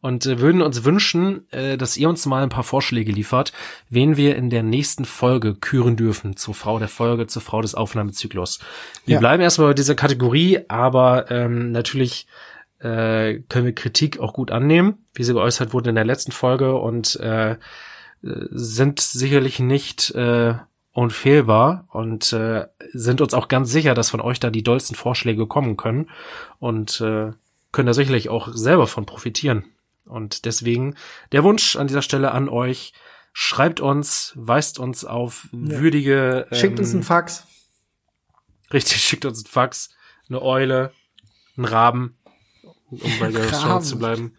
[0.00, 3.52] und äh, würden uns wünschen, äh, dass ihr uns mal ein paar Vorschläge liefert,
[3.88, 7.74] wen wir in der nächsten Folge küren dürfen zur Frau der Folge, zur Frau des
[7.74, 8.60] Aufnahmezyklus.
[9.06, 9.20] Wir Ja.
[9.20, 12.26] bleiben erstmal bei dieser Kategorie, aber ähm, natürlich
[12.78, 16.76] äh, können wir Kritik auch gut annehmen, wie sie geäußert wurde in der letzten Folge
[16.76, 17.56] und äh,
[18.22, 20.54] sind sicherlich nicht äh,
[20.92, 25.46] unfehlbar und äh, sind uns auch ganz sicher, dass von euch da die dollsten Vorschläge
[25.46, 26.10] kommen können
[26.58, 27.32] und äh,
[27.72, 29.64] können da sicherlich auch selber von profitieren.
[30.06, 30.94] Und deswegen
[31.32, 32.94] der Wunsch an dieser Stelle an euch,
[33.32, 37.46] schreibt uns, weist uns auf würdige Schickt uns ähm, einen Fax.
[38.72, 39.90] Richtig, schickt uns einen Fax,
[40.28, 40.92] eine Eule,
[41.56, 42.16] einen Raben,
[42.90, 43.62] um bei Game of.
[43.62, 44.36] Thrones zu bleiben.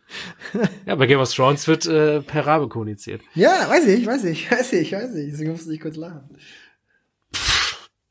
[0.85, 3.21] Ja, bei Game of Thrones wird äh, per Rabe kommuniziert.
[3.35, 5.31] Ja, weiß ich, weiß ich, weiß ich, weiß ich.
[5.31, 6.29] Deswegen musste ich kurz lachen.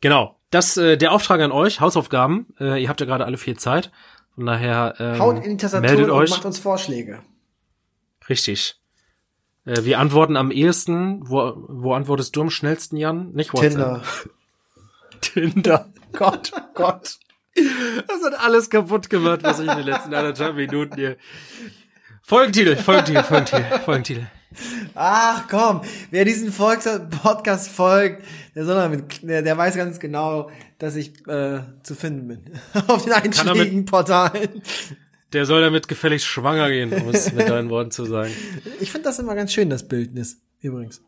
[0.01, 2.47] Genau, das äh, der Auftrag an euch, Hausaufgaben.
[2.61, 3.91] Äh, ihr habt ja gerade alle viel Zeit.
[4.35, 6.31] Von daher ähm, Haut in die Tastatur meldet und euch.
[6.31, 7.23] macht uns Vorschläge.
[8.29, 8.79] Richtig.
[9.65, 11.29] Äh, wir antworten am ehesten.
[11.29, 13.33] Wo, wo antwortest du am schnellsten, Jan?
[13.33, 13.71] Nicht WhatsApp.
[13.73, 14.03] Tinder.
[15.21, 15.93] Tinder.
[16.13, 17.19] Gott, Gott.
[18.07, 21.17] Das hat alles kaputt gemacht, was ich in den letzten anderthalb Minuten hier.
[22.23, 24.27] Folgentitel, Folgentitel, Folgentitel, Folgentitel.
[24.95, 26.89] Ach komm, wer diesen Volks
[27.23, 32.29] Podcast folgt, der soll damit, der, der weiß ganz genau, dass ich äh, zu finden
[32.29, 32.45] bin.
[32.87, 34.63] Auf den einschlägigen Portalen.
[35.33, 38.33] Der soll damit gefälligst schwanger gehen, um es mit deinen Worten zu sagen.
[38.81, 41.03] Ich finde das immer ganz schön, das Bildnis, übrigens.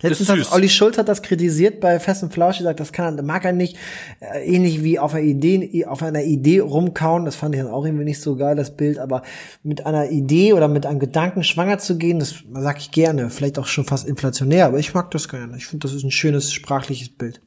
[0.00, 3.44] Letztens hat Olli Schulz hat das kritisiert bei Fest und Flausch, gesagt, das kann, mag
[3.44, 3.76] er nicht,
[4.20, 7.84] äh, ähnlich wie auf einer Idee, auf einer Idee rumkauen, das fand ich dann auch
[7.84, 9.22] irgendwie nicht so geil, das Bild, aber
[9.62, 13.58] mit einer Idee oder mit einem Gedanken schwanger zu gehen, das sag ich gerne, vielleicht
[13.58, 15.56] auch schon fast inflationär, aber ich mag das gerne.
[15.56, 17.40] Ich finde, das ist ein schönes sprachliches Bild.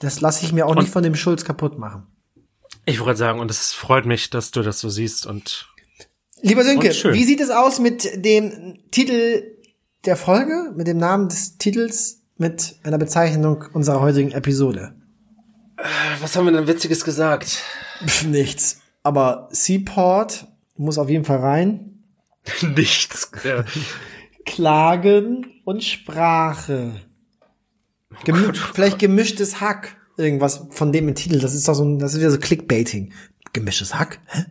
[0.00, 2.04] Das lasse ich mir auch nicht von dem Schulz kaputt machen.
[2.84, 5.70] Ich wollte sagen, und es freut mich, dass du das so siehst und
[6.42, 9.53] Lieber Sönke, Und wie sieht es aus mit dem Titel
[10.04, 14.94] der Folge, mit dem Namen des Titels, mit einer Bezeichnung unserer heutigen Episode?
[16.20, 17.62] was haben wir denn Witziges gesagt?
[18.06, 18.80] Pff, nichts.
[19.02, 20.46] Aber Seaport
[20.76, 22.02] muss auf jeden Fall rein.
[22.62, 23.30] Nichts.
[23.42, 23.64] Ja.
[24.44, 27.00] Klagen und Sprache.
[28.24, 29.96] Gemi vielleicht gemischtes Hack.
[30.16, 31.40] Irgendwas von dem im Titel.
[31.40, 33.12] Das ist doch so ein, das ist wieder so Clickbaiting.
[33.52, 34.20] Gemischtes Hack?
[34.26, 34.44] Hä?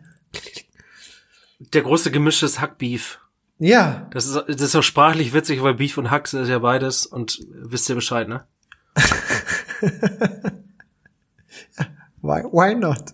[1.72, 3.18] Der große gemischtes Hackbeef.
[3.58, 4.08] Ja.
[4.12, 7.40] Das ist, das ist auch sprachlich witzig, weil Beef und Hack ist ja beides und
[7.50, 8.46] wisst ihr Bescheid, ne?
[12.20, 13.12] Why, why not?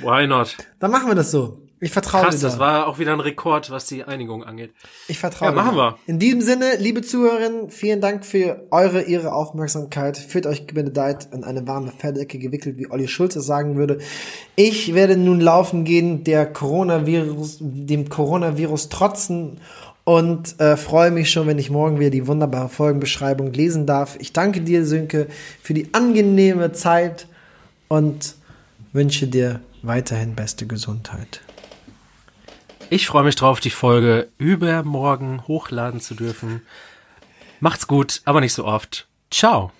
[0.00, 0.56] Why not?
[0.80, 1.65] Dann machen wir das so.
[1.86, 2.42] Ich vertraue Krass, dir.
[2.42, 2.58] das da.
[2.58, 4.72] war auch wieder ein Rekord, was die Einigung angeht.
[5.06, 5.62] Ich vertraue Ja, dir.
[5.62, 5.98] machen wir.
[6.06, 10.16] In diesem Sinne, liebe Zuhörerinnen, vielen Dank für eure, ihre Aufmerksamkeit.
[10.18, 13.98] Fühlt euch gebenedeit in eine warme Felldecke gewickelt, wie Olli Schulz es sagen würde.
[14.56, 19.60] Ich werde nun laufen gehen, der Coronavirus, dem Coronavirus trotzen
[20.02, 24.16] und äh, freue mich schon, wenn ich morgen wieder die wunderbare Folgenbeschreibung lesen darf.
[24.18, 25.28] Ich danke dir, Sönke,
[25.62, 27.28] für die angenehme Zeit
[27.86, 28.34] und
[28.92, 31.42] wünsche dir weiterhin beste Gesundheit.
[32.88, 36.62] Ich freue mich drauf, die Folge übermorgen hochladen zu dürfen.
[37.58, 39.08] Macht's gut, aber nicht so oft.
[39.30, 39.72] Ciao.